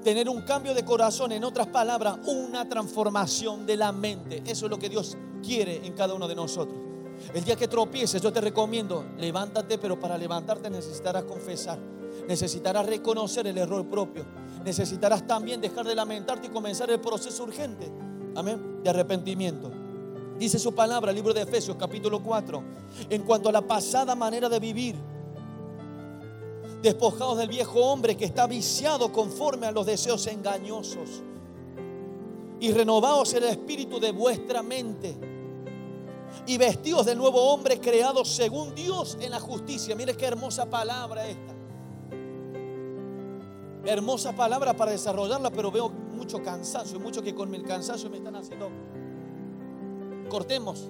[0.05, 4.43] tener un cambio de corazón, en otras palabras, una transformación de la mente.
[4.47, 6.79] Eso es lo que Dios quiere en cada uno de nosotros.
[7.35, 11.79] El día que tropieces, yo te recomiendo, levántate, pero para levantarte necesitarás confesar,
[12.29, 14.25] necesitarás reconocer el error propio,
[14.64, 17.90] necesitarás también dejar de lamentarte y comenzar el proceso urgente,
[18.35, 19.70] amén, de arrepentimiento.
[20.38, 22.62] Dice su palabra, el libro de Efesios capítulo 4,
[23.11, 24.96] en cuanto a la pasada manera de vivir,
[26.83, 31.22] despojados del viejo hombre que está viciado conforme a los deseos engañosos
[32.59, 35.16] y renovados el espíritu de vuestra mente
[36.47, 39.95] y vestidos del nuevo hombre creado según Dios en la justicia.
[39.95, 41.51] Mire qué hermosa palabra esta.
[43.85, 48.37] Hermosa palabra para desarrollarla, pero veo mucho cansancio, mucho que con el cansancio me están
[48.37, 48.70] haciendo.
[50.28, 50.89] Cortemos.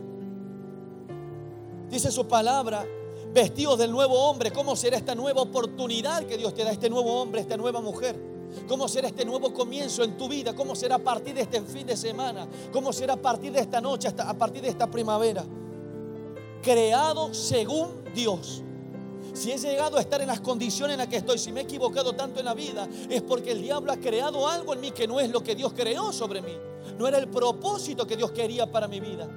[1.89, 2.87] Dice su palabra,
[3.33, 4.51] vestidos del nuevo hombre.
[4.51, 8.33] ¿Cómo será esta nueva oportunidad que Dios te da, este nuevo hombre, esta nueva mujer?
[8.69, 10.55] ¿Cómo será este nuevo comienzo en tu vida?
[10.55, 12.47] ¿Cómo será a partir de este fin de semana?
[12.73, 15.45] ¿Cómo será a partir de esta noche, hasta a partir de esta primavera?
[16.63, 18.63] Creado según Dios.
[19.33, 21.65] Si he llegado a estar en las condiciones en las que estoy, si me he
[21.65, 25.09] equivocado tanto en la vida, es porque el diablo ha creado algo en mí que
[25.09, 26.57] no es lo que Dios creó sobre mí.
[26.99, 29.29] No era el propósito que Dios quería para mi vida.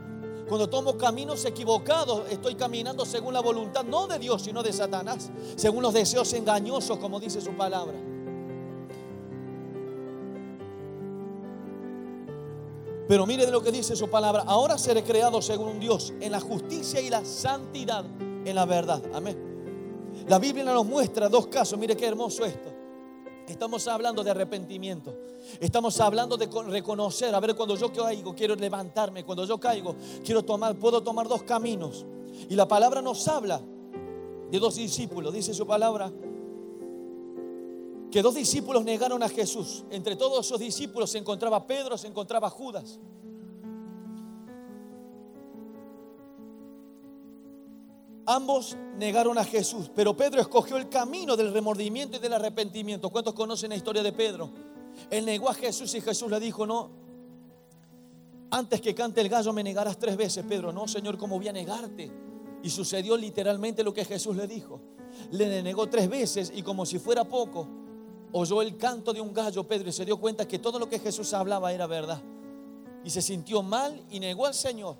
[0.48, 5.32] Cuando tomo caminos equivocados, estoy caminando según la voluntad no de Dios, sino de Satanás,
[5.56, 7.98] según los deseos engañosos, como dice su palabra.
[13.08, 14.44] Pero mire de lo que dice su palabra.
[14.46, 19.02] Ahora seré creado según Dios, en la justicia y la santidad, en la verdad.
[19.14, 19.45] Amén.
[20.28, 21.78] La Biblia nos muestra dos casos.
[21.78, 22.74] Mire qué hermoso esto.
[23.48, 25.16] Estamos hablando de arrepentimiento.
[25.60, 27.34] Estamos hablando de reconocer.
[27.34, 29.24] A ver, cuando yo caigo, quiero levantarme.
[29.24, 32.06] Cuando yo caigo, quiero tomar, puedo tomar dos caminos.
[32.50, 33.62] Y la palabra nos habla
[34.50, 35.34] de dos discípulos.
[35.34, 36.12] Dice su palabra
[38.12, 39.84] que dos discípulos negaron a Jesús.
[39.92, 43.00] Entre todos esos discípulos se encontraba Pedro, se encontraba Judas.
[48.28, 53.10] Ambos negaron a Jesús, pero Pedro escogió el camino del remordimiento y del arrepentimiento.
[53.10, 54.50] ¿Cuántos conocen la historia de Pedro?
[55.10, 56.90] Él negó a Jesús y Jesús le dijo, no,
[58.50, 60.72] antes que cante el gallo me negarás tres veces, Pedro.
[60.72, 62.12] No, Señor, ¿cómo voy a negarte?
[62.64, 64.82] Y sucedió literalmente lo que Jesús le dijo.
[65.32, 67.68] Le negó tres veces y como si fuera poco,
[68.32, 71.00] oyó el canto de un gallo Pedro y se dio cuenta que todo lo que
[71.00, 72.22] Jesús hablaba era verdad.
[73.04, 74.98] Y se sintió mal y negó al Señor.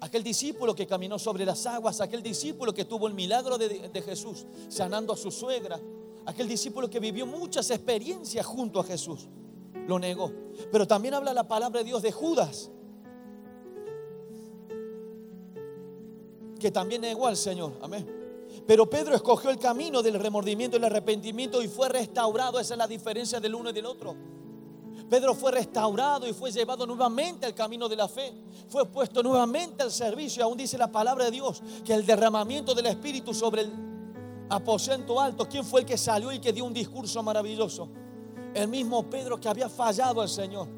[0.00, 4.46] Aquel discípulo que caminó sobre las aguas, aquel discípulo que tuvo el milagro de, Jesús,
[4.68, 5.80] sanando a su suegra,
[6.26, 9.28] aquel discípulo que vivió muchas experiencias junto a Jesús,
[9.86, 10.32] lo negó.
[10.70, 12.70] Pero también habla la palabra de Dios de Judas,
[16.60, 17.78] que también negó al Señor.
[17.80, 18.16] Amén.
[18.66, 22.58] Pero Pedro escogió el camino del remordimiento y el arrepentimiento y fue restaurado.
[22.58, 24.14] Esa es la diferencia del uno y del otro.
[25.08, 28.32] Pedro fue restaurado y fue llevado nuevamente al camino de la fe.
[28.68, 30.42] Fue puesto nuevamente al servicio.
[30.42, 33.72] Aún dice la palabra de Dios que el derramamiento del Espíritu sobre el
[34.48, 37.88] aposento alto, ¿quién fue el que salió y que dio un discurso maravilloso?
[38.54, 40.75] El mismo Pedro que había fallado al Señor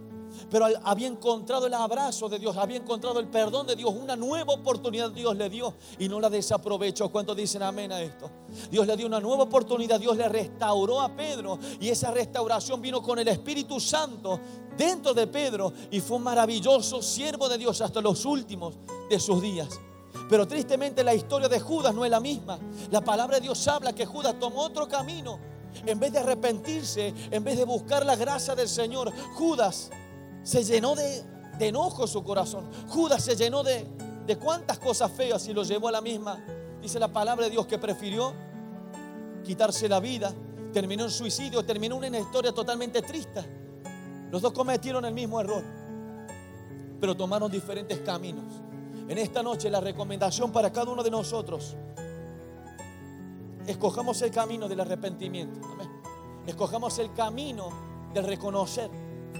[0.50, 4.54] pero había encontrado el abrazo de Dios, había encontrado el perdón de Dios, una nueva
[4.54, 7.10] oportunidad Dios le dio y no la desaprovechó.
[7.10, 8.30] ¿Cuántos dicen amén a esto?
[8.70, 13.02] Dios le dio una nueva oportunidad, Dios le restauró a Pedro y esa restauración vino
[13.02, 14.40] con el Espíritu Santo
[14.76, 18.74] dentro de Pedro y fue un maravilloso siervo de Dios hasta los últimos
[19.10, 19.68] de sus días.
[20.28, 22.58] Pero tristemente la historia de Judas no es la misma.
[22.90, 25.38] La palabra de Dios habla que Judas tomó otro camino.
[25.86, 29.90] En vez de arrepentirse, en vez de buscar la gracia del Señor, Judas
[30.42, 31.24] se llenó de,
[31.60, 32.70] enojo su corazón.
[32.88, 33.86] Judas se llenó de,
[34.26, 36.44] de cuántas cosas feas y lo llevó a la misma.
[36.80, 38.32] Dice la palabra de Dios que prefirió
[39.44, 40.32] quitarse la vida,
[40.72, 43.40] terminó en suicidio, terminó una historia totalmente triste.
[44.30, 45.64] Los dos cometieron el mismo error,
[47.00, 48.44] pero tomaron diferentes caminos.
[49.08, 51.76] En esta noche la recomendación para cada uno de nosotros,
[53.66, 55.60] escojamos el camino del arrepentimiento.
[56.46, 57.70] Escojamos el camino
[58.12, 58.90] del reconocer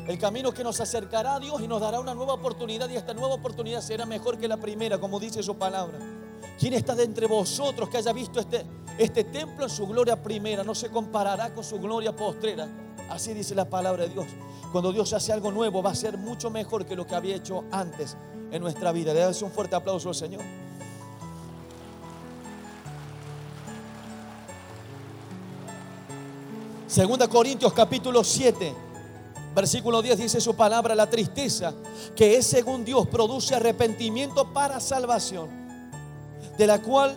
[0.07, 3.13] el camino que nos acercará a Dios y nos dará una nueva oportunidad y esta
[3.13, 5.99] nueva oportunidad será mejor que la primera, como dice su palabra.
[6.59, 8.65] ¿Quién está de entre vosotros que haya visto este,
[8.97, 10.65] este templo en su gloria primera?
[10.65, 12.67] No se comparará con su gloria postrera.
[13.11, 14.27] Así dice la palabra de Dios.
[14.73, 17.65] Cuando Dios hace algo nuevo va a ser mucho mejor que lo que había hecho
[17.71, 18.17] antes
[18.51, 19.13] en nuestra vida.
[19.13, 20.43] Le un fuerte aplauso al Señor.
[26.87, 28.88] Segunda Corintios capítulo 7.
[29.55, 31.75] Versículo 10 dice su palabra, la tristeza
[32.15, 35.49] que es según Dios produce arrepentimiento para salvación,
[36.57, 37.17] de la cual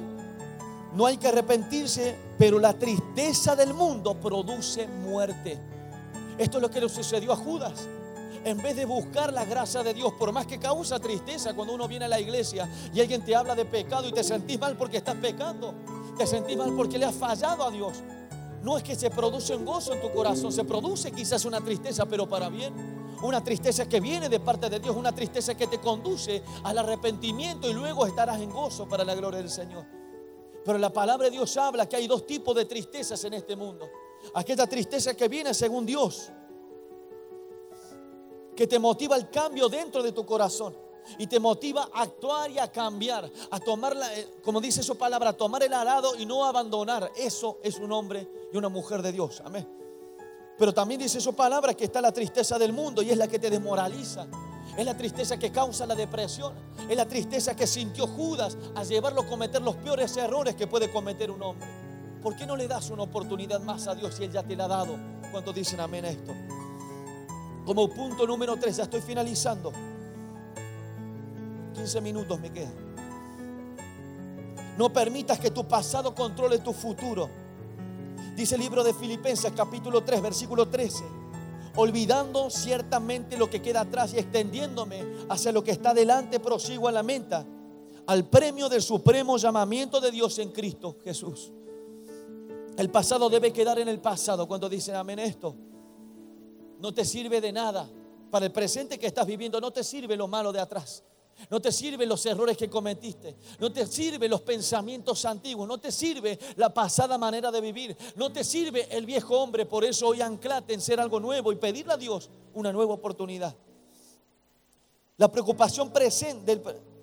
[0.94, 5.58] no hay que arrepentirse, pero la tristeza del mundo produce muerte.
[6.38, 7.88] Esto es lo que le sucedió a Judas.
[8.44, 11.88] En vez de buscar la gracia de Dios, por más que causa tristeza cuando uno
[11.88, 14.98] viene a la iglesia y alguien te habla de pecado y te sentís mal porque
[14.98, 15.76] estás pecando,
[16.18, 17.94] te sentís mal porque le has fallado a Dios
[18.64, 22.06] no es que se produce un gozo en tu corazón, se produce quizás una tristeza,
[22.06, 22.74] pero para bien.
[23.24, 27.70] Una tristeza que viene de parte de Dios, una tristeza que te conduce al arrepentimiento
[27.70, 29.86] y luego estarás en gozo para la gloria del Señor.
[30.64, 33.88] Pero la palabra de Dios habla que hay dos tipos de tristezas en este mundo.
[34.36, 36.32] Aquella tristeza que viene según Dios,
[38.56, 40.81] que te motiva el cambio dentro de tu corazón
[41.18, 45.30] y te motiva a actuar y a cambiar, a tomar, eh, como dice su palabra,
[45.30, 47.12] a tomar el arado y no abandonar.
[47.16, 49.42] Eso es un hombre y una mujer de Dios.
[49.44, 49.68] Amén.
[50.58, 53.40] Pero también dice su palabra que está la tristeza del mundo y es la que
[53.40, 54.28] te desmoraliza.
[54.78, 56.54] Es la tristeza que causa la depresión.
[56.90, 60.92] Es la tristeza que sintió Judas a llevarlo a cometer los peores errores que puede
[60.92, 61.68] cometer un hombre.
[62.22, 64.66] ¿Por qué no le das una oportunidad más a Dios si Él ya te la
[64.66, 64.96] ha dado?
[65.32, 66.32] ¿Cuántos dicen amén a esto?
[67.66, 69.72] Como punto número tres, ya estoy finalizando.
[71.82, 72.76] 15 minutos me quedan.
[74.78, 77.28] No permitas que tu pasado controle tu futuro.
[78.36, 81.04] Dice el libro de Filipenses capítulo 3, versículo 13.
[81.78, 86.92] Olvidando ciertamente lo que queda atrás y extendiéndome hacia lo que está delante, prosigo a
[86.92, 87.48] la meta,
[88.06, 91.52] al premio del supremo llamamiento de Dios en Cristo Jesús.
[92.78, 94.48] El pasado debe quedar en el pasado.
[94.48, 95.56] Cuando dicen amén esto,
[96.80, 97.90] no te sirve de nada.
[98.30, 101.04] Para el presente que estás viviendo, no te sirve lo malo de atrás.
[101.50, 103.36] No te sirven los errores que cometiste.
[103.60, 105.68] No te sirven los pensamientos antiguos.
[105.68, 107.98] No te sirve la pasada manera de vivir.
[108.16, 109.66] No te sirve el viejo hombre.
[109.66, 113.56] Por eso hoy anclate en ser algo nuevo y pedirle a Dios una nueva oportunidad.
[115.18, 116.62] La preocupación presente,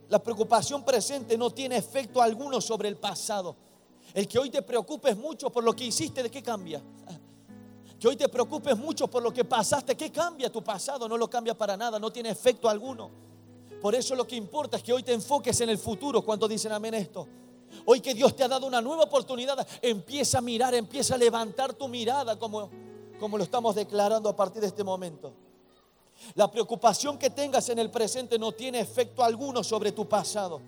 [0.09, 3.57] la preocupación presente no tiene efecto alguno sobre el pasado.
[4.15, 6.83] El que hoy te preocupes mucho por lo que hiciste, ¿de qué cambia?
[7.99, 11.09] Que hoy te preocupes mucho por lo que pasaste, ¿qué cambia tu pasado?
[11.09, 13.28] No lo cambia para nada, no tiene efecto alguno.
[13.81, 16.23] Por eso lo que importa es que hoy te enfoques en el futuro.
[16.23, 17.27] cuando dicen amén esto?
[17.85, 21.75] Hoy que Dios te ha dado una nueva oportunidad, empieza a mirar, empieza a levantar
[21.75, 22.71] tu mirada como,
[23.19, 25.33] como lo estamos declarando a partir de este momento.
[26.35, 30.61] La preocupación que tengas en el presente no tiene efecto alguno sobre tu pasado.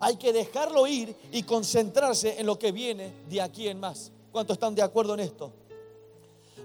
[0.00, 4.12] Hay que dejarlo ir y concentrarse en lo que viene de aquí en más.
[4.30, 5.50] ¿Cuántos están de acuerdo en esto?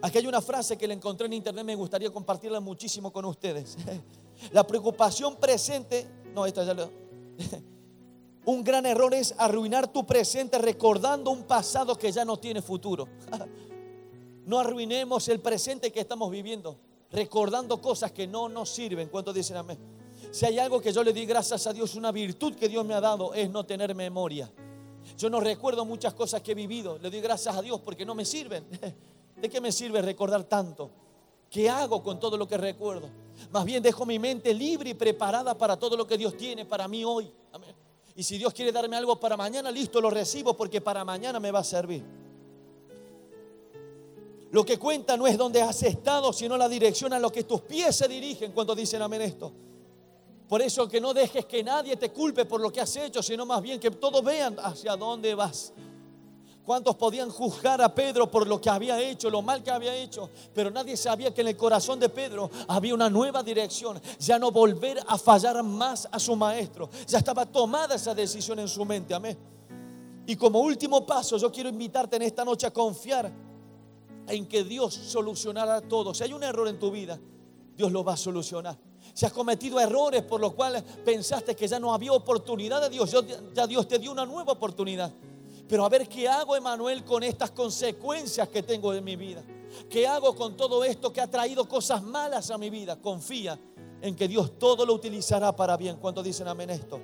[0.02, 3.78] Aquí hay una frase que le encontré en internet, me gustaría compartirla muchísimo con ustedes.
[4.52, 6.90] La preocupación presente, no, esta ya lo...
[8.46, 13.08] Un gran error es arruinar tu presente recordando un pasado que ya no tiene futuro.
[14.46, 16.78] No arruinemos el presente que estamos viviendo,
[17.12, 19.08] recordando cosas que no nos sirven.
[19.08, 19.78] ¿Cuántos dicen amén?
[20.32, 22.94] Si hay algo que yo le di gracias a Dios, una virtud que Dios me
[22.94, 24.52] ha dado, es no tener memoria.
[25.18, 28.16] Yo no recuerdo muchas cosas que he vivido, le doy gracias a Dios porque no
[28.16, 28.66] me sirven.
[29.42, 30.92] ¿De qué me sirve recordar tanto?
[31.54, 33.12] ¿Qué hago con todo lo que recuerdo?
[33.52, 36.88] Más bien dejo mi mente libre y preparada para todo lo que Dios tiene para
[36.88, 37.32] mí hoy.
[38.16, 41.52] Y si Dios quiere darme algo para mañana, listo, lo recibo porque para mañana me
[41.52, 42.04] va a servir.
[44.50, 47.62] Lo que cuenta no es donde has estado, sino la dirección a lo que tus
[47.62, 49.52] pies se dirigen cuando dicen amén esto.
[50.50, 53.46] Por eso que no dejes que nadie te culpe por lo que has hecho, sino
[53.46, 55.72] más bien que todos vean hacia dónde vas.
[56.66, 60.30] ¿Cuántos podían juzgar a Pedro por lo que había hecho, lo mal que había hecho?
[60.54, 64.50] Pero nadie sabía que en el corazón de Pedro había una nueva dirección, ya no
[64.50, 66.90] volver a fallar más a su maestro.
[67.06, 69.38] Ya estaba tomada esa decisión en su mente, amén.
[70.26, 73.30] Y como último paso, yo quiero invitarte en esta noche a confiar
[74.26, 76.14] en que Dios solucionará todo.
[76.14, 77.20] Si hay un error en tu vida,
[77.76, 78.78] Dios lo va a solucionar.
[79.14, 83.14] Si has cometido errores por los cuales pensaste que ya no había oportunidad de Dios,
[83.54, 85.12] ya Dios te dio una nueva oportunidad.
[85.68, 89.44] Pero a ver qué hago, Emanuel, con estas consecuencias que tengo en mi vida.
[89.90, 93.00] ¿Qué hago con todo esto que ha traído cosas malas a mi vida?
[93.02, 93.60] Confía
[94.02, 95.98] en que Dios todo lo utilizará para bien.
[95.98, 97.00] ¿Cuánto dicen amén esto?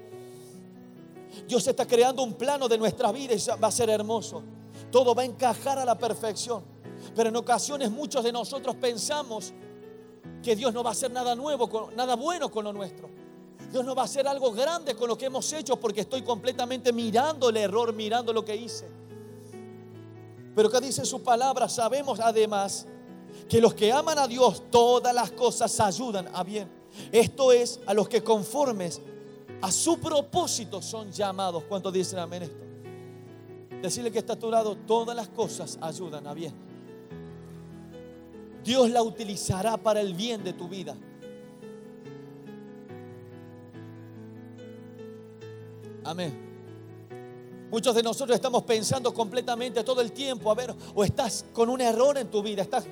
[1.47, 4.43] Dios está creando un plano de nuestra vida y va a ser hermoso.
[4.91, 6.63] Todo va a encajar a la perfección.
[7.15, 9.53] Pero en ocasiones muchos de nosotros pensamos
[10.43, 13.09] que Dios no va a hacer nada nuevo, nada bueno con lo nuestro.
[13.71, 16.91] Dios no va a hacer algo grande con lo que hemos hecho porque estoy completamente
[16.91, 18.87] mirando el error, mirando lo que hice.
[20.55, 22.87] Pero que dice su palabra, sabemos además
[23.47, 26.69] que los que aman a Dios, todas las cosas ayudan a bien.
[27.11, 29.01] Esto es a los que conformes
[29.61, 31.63] a su propósito son llamados.
[31.65, 32.57] ¿Cuántos dicen amén esto?
[33.81, 36.53] Decirle que está a tu lado, todas las cosas ayudan a bien.
[38.63, 40.95] Dios la utilizará para el bien de tu vida.
[46.03, 46.49] Amén.
[47.71, 51.81] Muchos de nosotros estamos pensando completamente todo el tiempo, a ver, o estás con un
[51.81, 52.85] error en tu vida, estás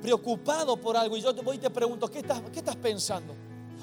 [0.00, 3.34] preocupado por algo y yo te voy y te pregunto, ¿qué estás, qué estás pensando?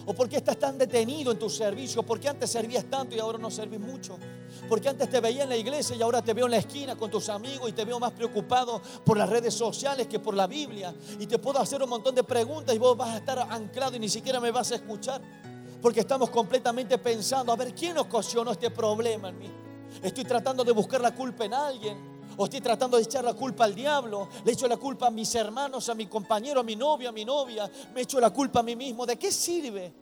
[0.05, 2.03] ¿O por qué estás tan detenido en tu servicio?
[2.03, 4.17] ¿Por qué antes servías tanto y ahora no servís mucho?
[4.67, 6.97] ¿Por qué antes te veía en la iglesia y ahora te veo en la esquina
[6.97, 10.47] con tus amigos y te veo más preocupado por las redes sociales que por la
[10.47, 10.93] Biblia?
[11.19, 13.99] Y te puedo hacer un montón de preguntas y vos vas a estar anclado y
[13.99, 15.21] ni siquiera me vas a escuchar.
[15.83, 19.51] Porque estamos completamente pensando, a ver, ¿quién ocasionó este problema en mí?
[20.01, 22.13] Estoy tratando de buscar la culpa en alguien.
[22.37, 24.29] O estoy tratando de echar la culpa al diablo.
[24.45, 27.25] Le echo la culpa a mis hermanos, a mi compañero, a mi novio, a mi
[27.25, 27.69] novia.
[27.93, 29.05] Me echo la culpa a mí mismo.
[29.05, 29.93] ¿De qué sirve?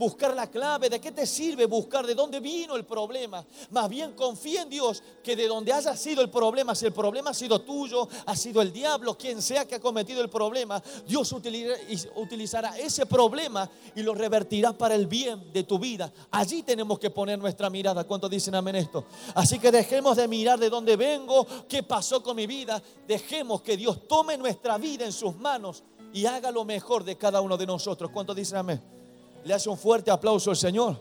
[0.00, 3.44] Buscar la clave, de qué te sirve buscar de dónde vino el problema.
[3.68, 7.30] Más bien confía en Dios que de donde haya sido el problema, si el problema
[7.30, 11.30] ha sido tuyo, ha sido el diablo, quien sea que ha cometido el problema, Dios
[11.32, 16.10] utilizará ese problema y lo revertirá para el bien de tu vida.
[16.30, 18.04] Allí tenemos que poner nuestra mirada.
[18.04, 19.04] ¿Cuántos dicen amén esto?
[19.34, 22.82] Así que dejemos de mirar de dónde vengo, qué pasó con mi vida.
[23.06, 25.84] Dejemos que Dios tome nuestra vida en sus manos
[26.14, 28.10] y haga lo mejor de cada uno de nosotros.
[28.10, 28.99] ¿Cuántos dicen amén?
[29.44, 30.96] Le hace un fuerte aplauso al Señor.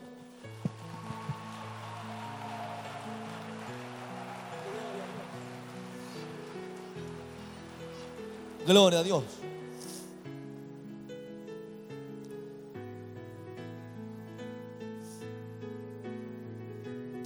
[8.66, 9.39] Gloria a Dios.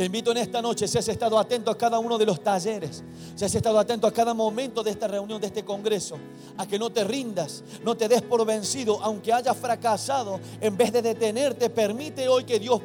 [0.04, 3.02] Te invito en esta noche, si has estado atento a cada uno de los talleres,
[3.38, 6.18] si has estado atento a cada momento de esta reunión, de este congreso,
[6.58, 10.92] a que no te rindas, no te des por vencido, aunque hayas fracasado, en vez
[10.92, 12.82] de detenerte, permite hoy que Dios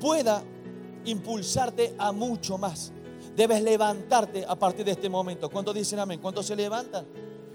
[0.00, 0.42] pueda
[1.04, 2.90] impulsarte a mucho más.
[3.36, 5.50] Debes levantarte a partir de este momento.
[5.50, 6.20] ¿Cuántos dicen amén?
[6.22, 7.04] ¿Cuántos se levantan?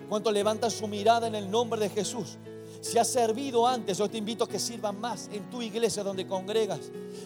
[0.07, 2.37] ¿Cuántos levantan su mirada en el nombre de Jesús?
[2.81, 6.25] Si has servido antes, hoy te invito a que sirvan más en tu iglesia donde
[6.25, 6.79] congregas.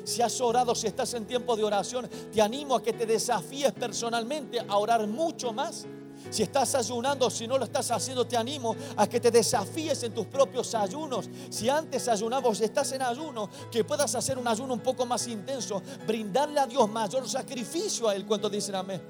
[0.03, 3.71] Si has orado, si estás en tiempo de oración, te animo a que te desafíes
[3.71, 5.85] personalmente a orar mucho más.
[6.29, 10.13] Si estás ayunando, si no lo estás haciendo, te animo a que te desafíes en
[10.13, 11.29] tus propios ayunos.
[11.49, 15.81] Si antes ayunabas, estás en ayuno, que puedas hacer un ayuno un poco más intenso,
[16.07, 18.25] brindarle a Dios mayor sacrificio a Él.
[18.25, 19.01] ¿Cuántos dicen amén?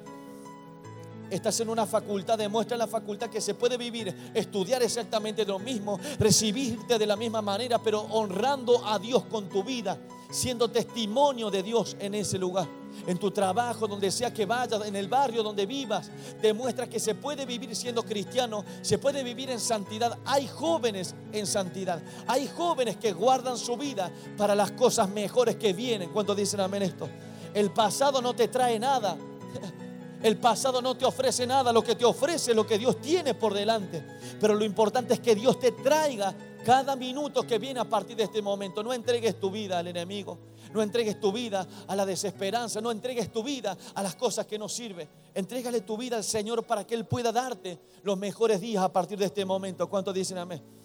[1.30, 5.60] Estás en una facultad, demuestra en la facultad que se puede vivir, estudiar exactamente lo
[5.60, 9.98] mismo, recibirte de la misma manera, pero honrando a Dios con tu vida,
[10.30, 12.68] siendo testimonio de Dios en ese lugar.
[13.08, 16.12] En tu trabajo, donde sea que vayas, en el barrio donde vivas,
[16.42, 20.20] demuestra que se puede vivir siendo cristiano, se puede vivir en santidad.
[20.26, 25.74] Hay jóvenes en santidad, hay jóvenes que guardan su vida para las cosas mejores que
[25.74, 26.10] vienen.
[26.10, 27.10] ¿Cuántos dicen amén esto?
[27.54, 29.18] El pasado no te trae nada,
[30.24, 33.34] el pasado no te ofrece nada, lo que te ofrece es lo que Dios tiene
[33.34, 34.04] por delante.
[34.40, 38.24] Pero lo importante es que Dios te traiga cada minuto que viene a partir de
[38.24, 38.82] este momento.
[38.82, 40.40] No entregues tu vida al enemigo,
[40.74, 44.58] no entregues tu vida a la desesperanza, no entregues tu vida a las cosas que
[44.58, 45.10] no sirven.
[45.34, 49.18] Entrégale tu vida al Señor para que Él pueda darte los mejores días a partir
[49.18, 49.90] de este momento.
[49.90, 50.74] ¿Cuántos dicen amén?